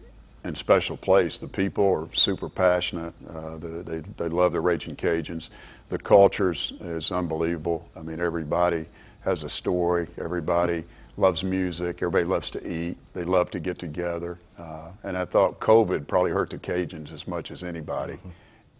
and 0.43 0.57
special 0.57 0.97
place. 0.97 1.37
The 1.39 1.47
people 1.47 1.85
are 1.85 2.07
super 2.15 2.49
passionate. 2.49 3.13
Uh, 3.29 3.57
they, 3.57 3.81
they, 3.81 4.07
they 4.17 4.29
love 4.29 4.53
the 4.53 4.61
Raging 4.61 4.95
Cajuns. 4.95 5.49
The 5.89 5.97
culture 5.97 6.53
is 6.53 7.11
unbelievable. 7.11 7.87
I 7.95 8.01
mean, 8.01 8.19
everybody 8.19 8.87
has 9.21 9.43
a 9.43 9.49
story. 9.49 10.07
Everybody 10.23 10.85
loves 11.17 11.43
music. 11.43 11.97
Everybody 11.97 12.25
loves 12.25 12.49
to 12.51 12.65
eat. 12.65 12.97
They 13.13 13.23
love 13.23 13.51
to 13.51 13.59
get 13.59 13.79
together. 13.79 14.39
Uh, 14.57 14.91
and 15.03 15.17
I 15.17 15.25
thought 15.25 15.59
COVID 15.59 16.07
probably 16.07 16.31
hurt 16.31 16.51
the 16.51 16.57
Cajuns 16.57 17.13
as 17.13 17.27
much 17.27 17.51
as 17.51 17.63
anybody. 17.63 18.17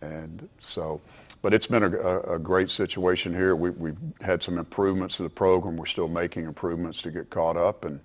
And 0.01 0.47
so, 0.73 1.01
but 1.41 1.53
it's 1.53 1.67
been 1.67 1.83
a, 1.83 1.89
a, 1.89 2.35
a 2.35 2.39
great 2.39 2.69
situation 2.69 3.33
here. 3.33 3.55
We, 3.55 3.71
we've 3.71 3.97
had 4.21 4.41
some 4.41 4.57
improvements 4.57 5.17
to 5.17 5.23
the 5.23 5.29
program. 5.29 5.75
We're 5.75 5.87
still 5.87 6.07
making 6.07 6.45
improvements 6.45 7.01
to 7.01 7.11
get 7.11 7.29
caught 7.29 7.57
up, 7.57 7.83
and 7.83 7.99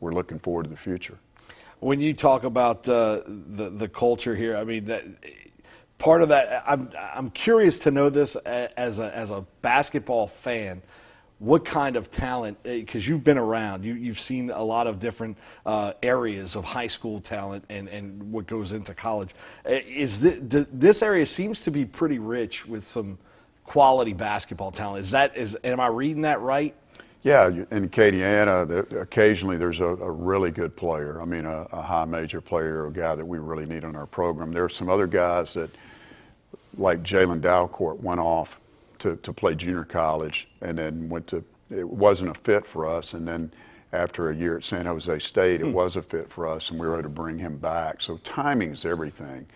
we're 0.00 0.12
looking 0.12 0.38
forward 0.38 0.64
to 0.64 0.70
the 0.70 0.76
future. 0.76 1.18
When 1.84 2.00
you 2.00 2.14
talk 2.14 2.44
about 2.44 2.88
uh, 2.88 3.20
the 3.26 3.76
the 3.78 3.88
culture 3.88 4.34
here, 4.34 4.56
I 4.56 4.64
mean 4.64 4.86
that 4.86 5.02
part 5.98 6.22
of 6.22 6.30
that. 6.30 6.64
I'm 6.66 6.90
I'm 6.96 7.30
curious 7.30 7.78
to 7.80 7.90
know 7.90 8.08
this 8.08 8.34
as 8.46 8.98
a 8.98 9.14
as 9.14 9.30
a 9.30 9.44
basketball 9.60 10.30
fan. 10.42 10.82
What 11.40 11.66
kind 11.66 11.96
of 11.96 12.10
talent? 12.10 12.56
Because 12.62 13.06
you've 13.06 13.22
been 13.22 13.36
around, 13.36 13.84
you 13.84 13.92
you've 13.94 14.16
seen 14.16 14.48
a 14.48 14.64
lot 14.64 14.86
of 14.86 14.98
different 14.98 15.36
uh, 15.66 15.92
areas 16.02 16.56
of 16.56 16.64
high 16.64 16.86
school 16.86 17.20
talent 17.20 17.66
and 17.68 17.88
and 17.88 18.32
what 18.32 18.46
goes 18.46 18.72
into 18.72 18.94
college. 18.94 19.28
Uh, 19.68 19.72
Is 19.86 20.18
this, 20.22 20.66
this 20.72 21.02
area 21.02 21.26
seems 21.26 21.60
to 21.64 21.70
be 21.70 21.84
pretty 21.84 22.18
rich 22.18 22.62
with 22.66 22.82
some 22.94 23.18
quality 23.66 24.14
basketball 24.14 24.72
talent? 24.72 25.04
Is 25.04 25.12
that 25.12 25.36
is 25.36 25.54
am 25.62 25.80
I 25.80 25.88
reading 25.88 26.22
that 26.22 26.40
right? 26.40 26.74
Yeah, 27.24 27.48
in 27.48 27.88
Acadiana, 27.88 28.68
the, 28.68 28.98
occasionally 28.98 29.56
there's 29.56 29.80
a, 29.80 29.84
a 29.84 30.10
really 30.10 30.50
good 30.50 30.76
player. 30.76 31.22
I 31.22 31.24
mean, 31.24 31.46
a, 31.46 31.62
a 31.72 31.80
high 31.80 32.04
major 32.04 32.42
player, 32.42 32.86
a 32.86 32.92
guy 32.92 33.16
that 33.16 33.26
we 33.26 33.38
really 33.38 33.64
need 33.64 33.82
on 33.82 33.96
our 33.96 34.06
program. 34.06 34.52
There 34.52 34.62
are 34.62 34.68
some 34.68 34.90
other 34.90 35.06
guys 35.06 35.54
that, 35.54 35.70
like 36.76 37.02
Jalen 37.02 37.40
Dalcourt, 37.40 37.98
went 38.02 38.20
off 38.20 38.48
to, 38.98 39.16
to 39.16 39.32
play 39.32 39.54
junior 39.54 39.84
college 39.84 40.46
and 40.60 40.76
then 40.76 41.08
went 41.08 41.26
to, 41.28 41.42
it 41.70 41.88
wasn't 41.88 42.28
a 42.28 42.38
fit 42.44 42.64
for 42.74 42.86
us. 42.86 43.14
And 43.14 43.26
then 43.26 43.50
after 43.94 44.28
a 44.28 44.36
year 44.36 44.58
at 44.58 44.64
San 44.64 44.84
Jose 44.84 45.18
State, 45.20 45.62
it 45.62 45.72
was 45.72 45.96
a 45.96 46.02
fit 46.02 46.28
for 46.34 46.46
us 46.46 46.68
and 46.68 46.78
we 46.78 46.86
were 46.86 46.98
able 46.98 47.04
to 47.04 47.08
bring 47.08 47.38
him 47.38 47.56
back. 47.56 48.02
So 48.02 48.18
timing's 48.36 48.84
everything 48.84 49.46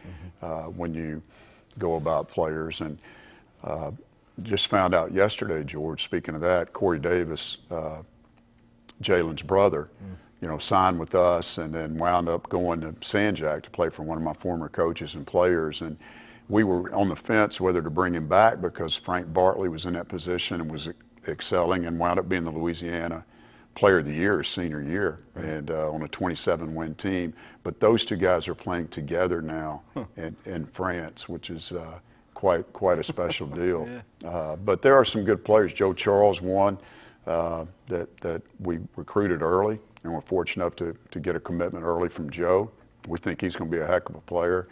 uh, 0.40 0.64
when 0.68 0.94
you 0.94 1.20
go 1.78 1.96
about 1.96 2.31
players. 2.31 2.81
And 2.81 2.98
uh, 3.62 3.90
just 4.42 4.68
found 4.70 4.94
out 4.94 5.12
yesterday, 5.12 5.64
George, 5.64 6.05
speaking 6.05 6.35
of 6.35 6.40
that, 6.42 6.72
Corey 6.72 6.98
Davis, 6.98 7.59
uh, 7.70 8.03
Jalen's 9.03 9.42
brother, 9.42 9.88
you 10.40 10.48
know, 10.48 10.59
signed 10.59 10.98
with 10.98 11.14
us 11.14 11.59
and 11.59 11.74
then 11.74 11.98
wound 11.98 12.29
up 12.29 12.48
going 12.48 12.81
to 12.81 12.94
San 13.03 13.35
Jac 13.35 13.62
to 13.64 13.70
play 13.70 13.90
for 13.90 14.03
one 14.03 14.16
of 14.16 14.24
my 14.24 14.35
former 14.35 14.68
coaches 14.68 15.14
and 15.14 15.27
players. 15.27 15.81
And 15.81 15.96
we 16.48 16.64
were 16.64 16.92
on 16.94 17.09
the 17.09 17.16
fence 17.16 17.61
whether 17.61 17.83
to 17.83 17.90
bring 17.90 18.14
him 18.14 18.29
back 18.29 18.61
because 18.61 18.98
Frank 19.05 19.33
Bartley 19.33 19.68
was 19.68 19.87
in 19.87 19.94
that 19.94 20.09
position 20.09 20.61
and 20.61 20.70
was 20.70 20.88
excelling 21.27 21.87
and 21.87 21.98
wound 21.98 22.18
up 22.18 22.29
being 22.29 22.44
the 22.44 22.51
Louisiana 22.51 23.24
Player 23.74 23.98
of 23.98 24.07
the 24.07 24.12
Year 24.12 24.42
senior 24.42 24.83
year 24.83 25.18
and 25.37 25.70
uh, 25.70 25.92
on 25.92 26.03
a 26.03 26.09
27 26.09 26.74
win 26.74 26.94
team. 26.96 27.33
But 27.62 27.79
those 27.79 28.05
two 28.05 28.16
guys 28.16 28.48
are 28.48 28.55
playing 28.55 28.88
together 28.88 29.40
now 29.40 29.83
in, 30.16 30.37
in 30.46 30.66
France, 30.77 31.29
which 31.29 31.51
is 31.51 31.70
uh, 31.72 31.98
quite 32.38 32.72
quite 32.72 32.98
a 32.98 33.05
special 33.05 33.46
deal. 33.64 33.88
uh, 34.24 34.55
but 34.57 34.81
there 34.81 34.94
are 34.96 35.05
some 35.05 35.24
good 35.24 35.44
players. 35.44 35.72
Joe 35.72 35.92
Charles, 35.92 36.40
one 36.40 36.79
uh, 37.27 37.66
that 37.88 38.09
that 38.20 38.42
we 38.61 38.79
recruited 38.96 39.42
early, 39.42 39.81
and 40.05 40.12
we're 40.14 40.20
fortunate 40.22 40.64
enough 40.64 40.77
to 40.77 40.96
to 41.11 41.20
get 41.20 41.35
a 41.35 41.40
commitment 41.40 41.85
early 41.85 42.09
from 42.09 42.31
Joe. 42.31 42.70
We 43.09 43.18
think 43.18 43.40
he's 43.40 43.57
going 43.57 43.70
to 43.70 43.77
be 43.77 43.83
a 43.83 43.87
heck 43.87 44.09
of 44.09 44.14
a 44.14 44.20
player. 44.20 44.66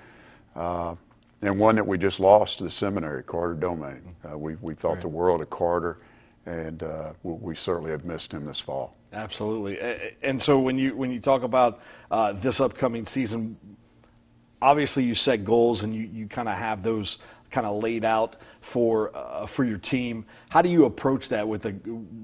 Uh, 0.55 0.95
and 1.43 1.59
one 1.61 1.77
that 1.77 1.87
we 1.87 1.99
just 1.99 2.19
lost 2.19 2.59
to 2.59 2.65
the 2.65 2.71
seminary, 2.71 3.23
Carter 3.23 3.55
Domingue. 3.55 4.15
Uh, 4.25 4.39
we 4.39 4.55
we 4.63 4.75
thought 4.75 5.01
the 5.01 5.09
world 5.09 5.43
of 5.43 5.51
Carter, 5.51 5.99
and 6.47 6.83
uh, 6.83 7.13
we, 7.25 7.33
we 7.35 7.57
certainly 7.57 7.91
have 7.91 8.05
missed 8.05 8.33
him 8.33 8.47
this 8.47 8.63
fall. 8.65 8.97
Absolutely. 9.13 9.79
And 10.23 10.41
so 10.41 10.61
when 10.61 10.79
you 10.79 10.97
when 10.97 11.11
you 11.11 11.21
talk 11.21 11.43
about 11.43 11.79
uh, 12.11 12.41
this 12.41 12.61
upcoming 12.61 13.07
season, 13.07 13.57
obviously 14.61 15.05
you 15.05 15.15
set 15.15 15.45
goals 15.45 15.83
and 15.83 15.95
you, 15.95 16.03
you 16.03 16.29
kind 16.29 16.49
of 16.49 16.57
have 16.57 16.83
those 16.83 17.19
kind 17.53 17.67
of 17.67 17.83
laid 17.83 18.05
out 18.05 18.37
for 18.73 19.15
uh, 19.17 19.47
for 19.57 19.65
your 19.65 19.79
team. 19.79 20.27
How 20.49 20.63
do 20.63 20.69
you 20.69 20.85
approach 20.85 21.29
that 21.31 21.47
with 21.47 21.65
a, 21.65 21.75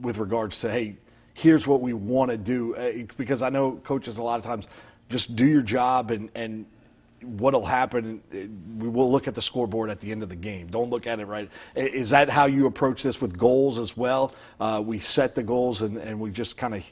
with 0.02 0.18
regards 0.18 0.60
to 0.60 0.70
hey, 0.70 0.98
here's 1.34 1.66
what 1.66 1.80
we 1.80 1.92
want 1.92 2.30
to 2.30 2.36
do? 2.36 2.74
Uh, 2.74 3.12
because 3.16 3.42
I 3.42 3.48
know 3.48 3.80
coaches 3.86 4.18
a 4.18 4.22
lot 4.22 4.38
of 4.38 4.44
times 4.44 4.66
just 5.08 5.34
do 5.36 5.46
your 5.46 5.62
job 5.62 6.10
and 6.10 6.30
and 6.34 6.66
what'll 7.22 7.64
happen 7.64 8.20
we 8.80 8.88
will 8.88 9.12
look 9.12 9.28
at 9.28 9.34
the 9.36 9.42
scoreboard 9.42 9.88
at 9.88 10.00
the 10.00 10.10
end 10.10 10.24
of 10.24 10.28
the 10.28 10.36
game 10.36 10.66
don't 10.66 10.90
look 10.90 11.06
at 11.06 11.20
it 11.20 11.26
right 11.26 11.48
is 11.76 12.10
that 12.10 12.28
how 12.28 12.46
you 12.46 12.66
approach 12.66 13.04
this 13.04 13.18
with 13.20 13.38
goals 13.38 13.78
as 13.78 13.96
well 13.96 14.34
uh, 14.58 14.82
we 14.84 14.98
set 14.98 15.34
the 15.36 15.42
goals 15.42 15.82
and, 15.82 15.98
and 15.98 16.20
we 16.20 16.32
just 16.32 16.56
kind 16.56 16.74
of 16.74 16.82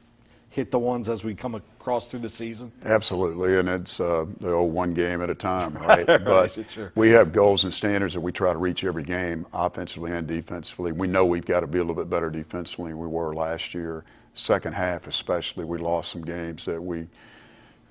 hit 0.51 0.71
the 0.73 0.79
ones 0.79 1.09
as 1.09 1.23
we 1.23 1.35
come 1.35 1.55
across 1.55 2.09
through 2.09 2.21
the 2.21 2.29
season 2.29 2.73
Absolutely, 2.85 3.59
and 3.59 3.69
it's 3.69 4.01
uh, 4.01 4.27
the 4.41 4.53
old 4.53 4.75
one 4.75 4.93
game 4.93 5.23
at 5.23 5.31
a 5.31 5.35
time, 5.35 5.75
right? 5.77 6.07
Right, 6.07 6.25
but 6.25 6.51
sure. 6.75 6.93
we 6.97 7.11
have 7.11 7.33
goals 7.33 7.65
and 7.65 7.73
standards 7.73 8.15
that 8.15 8.21
we 8.21 8.33
try 8.33 8.53
to 8.53 8.59
reach 8.59 8.85
every 8.85 9.05
game, 9.05 9.47
offensively 9.53 10.11
and 10.13 10.27
defensively. 10.27 10.93
We 10.93 11.07
know 11.07 11.25
we've 11.25 11.47
got 11.47 11.61
to 11.61 11.67
be 11.67 11.79
a 11.79 11.83
little 11.83 11.95
bit 11.95 12.11
better 12.11 12.31
defensively 12.31 12.91
than 12.91 12.99
we 12.99 13.07
were 13.07 13.35
last 13.35 13.73
year. 13.73 14.05
Second 14.35 14.75
half, 14.75 15.07
especially, 15.07 15.65
we 15.65 15.79
lost 15.79 16.13
some 16.13 16.23
games 16.23 16.65
that 16.67 16.83
we 16.83 17.07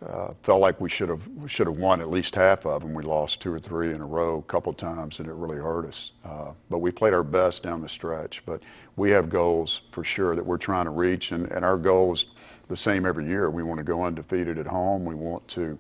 uh, 0.06 0.34
felt 0.45 0.62
like 0.62 0.80
we 0.80 0.89
should 0.89 1.10
have 1.10 1.22
should 1.48 1.67
have 1.67 1.78
won 1.78 2.00
at 2.00 2.10
least 2.10 2.34
half 2.34 2.65
of 2.65 2.82
them. 2.82 2.93
We 2.93 3.04
lost 3.04 3.41
two 3.41 3.52
or 3.52 3.60
three 3.60 3.93
in 3.93 4.02
a 4.02 4.06
row 4.06 4.38
a 4.38 4.52
couple 4.52 4.72
times, 4.74 5.19
and 5.19 5.28
it 5.28 5.34
really 5.34 5.58
hurt 5.58 5.88
us. 5.88 6.12
Uh, 6.24 6.52
but 6.69 6.80
we 6.80 6.91
played 6.91 7.13
our 7.13 7.24
best 7.24 7.63
down 7.63 7.82
the 7.82 7.89
stretch. 7.89 8.41
But 8.45 8.62
we 8.95 9.12
have 9.12 9.30
goals 9.30 9.82
for 9.93 10.06
sure 10.06 10.36
that 10.36 10.45
we're 10.45 10.58
trying 10.58 10.86
to 10.86 10.91
reach, 10.91 11.32
and, 11.32 11.52
and 11.52 11.65
our 11.65 11.78
goal 11.78 12.13
is 12.13 12.26
the 12.69 12.77
same 12.77 13.05
every 13.05 13.27
year. 13.27 13.49
We 13.49 13.63
want 13.63 13.79
to 13.79 13.84
go 13.84 14.03
undefeated 14.03 14.58
at 14.58 14.67
home. 14.67 15.05
We 15.05 15.15
want 15.15 15.47
to 15.55 15.77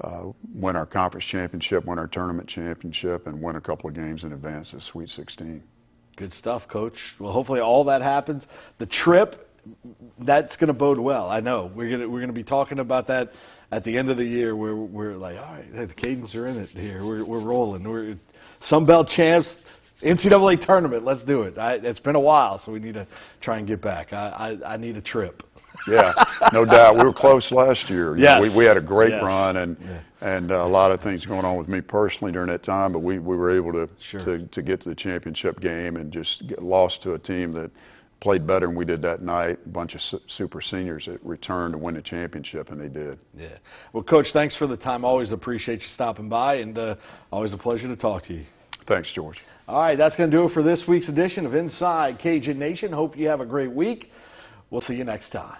uh, 0.00 0.24
win 0.54 0.76
our 0.76 0.86
conference 0.86 1.24
championship, 1.26 1.84
win 1.86 1.98
our 1.98 2.06
tournament 2.06 2.48
championship, 2.48 3.26
and 3.26 3.40
win 3.40 3.56
a 3.56 3.60
couple 3.60 3.88
of 3.88 3.96
games 3.96 4.24
in 4.24 4.32
advance 4.32 4.72
of 4.72 4.82
Sweet 4.82 5.08
16. 5.08 5.62
Good 6.16 6.32
stuff, 6.32 6.62
Coach. 6.70 6.98
Well, 7.18 7.32
hopefully 7.32 7.60
all 7.60 7.84
that 7.84 8.02
happens. 8.02 8.46
The 8.78 8.86
trip, 8.86 9.48
that's 10.20 10.56
going 10.56 10.68
to 10.68 10.74
bode 10.74 10.98
well. 10.98 11.28
I 11.28 11.40
know 11.40 11.70
we're 11.74 11.88
going 11.88 12.00
to 12.00 12.06
we're 12.06 12.20
going 12.20 12.28
to 12.28 12.34
be 12.34 12.44
talking 12.44 12.78
about 12.78 13.08
that 13.08 13.30
at 13.72 13.82
the 13.82 13.96
end 13.96 14.10
of 14.10 14.16
the 14.16 14.24
year. 14.24 14.54
Where 14.54 14.76
we're 14.76 15.16
like, 15.16 15.36
all 15.36 15.54
right, 15.54 15.72
the 15.72 15.94
Cajuns 15.94 16.34
are 16.34 16.46
in 16.46 16.56
it 16.58 16.68
here. 16.68 17.04
We're 17.04 17.24
we're 17.24 17.42
rolling. 17.42 17.88
We're 17.88 18.16
Sun 18.60 18.86
Belt 18.86 19.08
champs, 19.08 19.56
NCAA 20.02 20.64
tournament. 20.64 21.04
Let's 21.04 21.24
do 21.24 21.42
it. 21.42 21.58
I, 21.58 21.74
it's 21.74 21.98
been 21.98 22.14
a 22.14 22.20
while, 22.20 22.58
so 22.64 22.70
we 22.70 22.78
need 22.78 22.94
to 22.94 23.08
try 23.40 23.58
and 23.58 23.66
get 23.66 23.80
back. 23.80 24.12
I 24.12 24.58
I, 24.64 24.74
I 24.74 24.76
need 24.76 24.96
a 24.96 25.02
trip. 25.02 25.42
Yeah, 25.88 26.12
no 26.52 26.64
doubt. 26.64 26.96
We 26.96 27.04
were 27.04 27.12
close 27.12 27.50
last 27.52 27.90
year. 27.90 28.16
Yes. 28.16 28.40
we, 28.40 28.56
we 28.56 28.64
had 28.64 28.76
a 28.76 28.80
great 28.82 29.10
Yes. 29.10 29.22
run 29.22 29.56
and 29.58 29.76
and 30.20 30.50
uh, 30.50 30.64
a 30.64 30.68
lot 30.68 30.90
of 30.90 31.00
things 31.02 31.26
going 31.26 31.44
on 31.44 31.56
with 31.58 31.68
me 31.68 31.80
personally 31.82 32.32
during 32.32 32.48
that 32.48 32.62
time, 32.62 32.92
but 32.92 33.00
we, 33.00 33.18
we 33.18 33.36
were 33.36 33.50
able 33.54 33.72
to, 33.72 33.88
Sure. 34.00 34.24
to 34.24 34.46
to 34.46 34.62
get 34.62 34.80
to 34.82 34.88
the 34.88 34.94
championship 34.94 35.60
game 35.60 35.96
and 35.96 36.10
just 36.12 36.46
get 36.48 36.62
lost 36.62 37.02
to 37.02 37.14
a 37.14 37.18
team 37.18 37.52
that 37.52 37.70
played 38.20 38.46
better 38.46 38.66
than 38.66 38.74
we 38.74 38.86
did 38.86 39.02
that 39.02 39.20
night. 39.20 39.58
A 39.66 39.68
bunch 39.68 39.94
of 39.94 40.00
su- 40.00 40.20
super 40.28 40.62
seniors 40.62 41.04
that 41.06 41.22
returned 41.22 41.72
to 41.72 41.78
win 41.78 41.94
the 41.94 42.00
championship, 42.02 42.70
and 42.70 42.80
they 42.80 42.88
did. 42.88 43.18
Yeah. 43.36 43.58
Well, 43.92 44.02
Coach, 44.02 44.28
thanks 44.32 44.56
for 44.56 44.66
the 44.66 44.78
time. 44.78 45.04
Always 45.04 45.32
appreciate 45.32 45.80
you 45.82 45.88
stopping 45.88 46.30
by, 46.30 46.56
and 46.56 46.78
uh, 46.78 46.94
always 47.30 47.52
a 47.52 47.58
pleasure 47.58 47.88
to 47.88 47.96
talk 47.96 48.22
to 48.24 48.32
you. 48.34 48.44
Thanks, 48.86 49.12
George. 49.12 49.40
All 49.68 49.80
right, 49.80 49.98
that's 49.98 50.16
going 50.16 50.30
to 50.30 50.36
do 50.36 50.44
it 50.44 50.52
for 50.52 50.62
this 50.62 50.84
week's 50.88 51.08
edition 51.10 51.44
of 51.44 51.54
Inside 51.54 52.18
Cajun 52.18 52.58
Nation. 52.58 52.92
Hope 52.92 53.16
you 53.16 53.28
have 53.28 53.40
a 53.40 53.46
great 53.46 53.70
week. 53.72 54.10
We'll 54.70 54.80
see 54.82 54.94
you 54.94 55.04
next 55.04 55.30
time. 55.30 55.56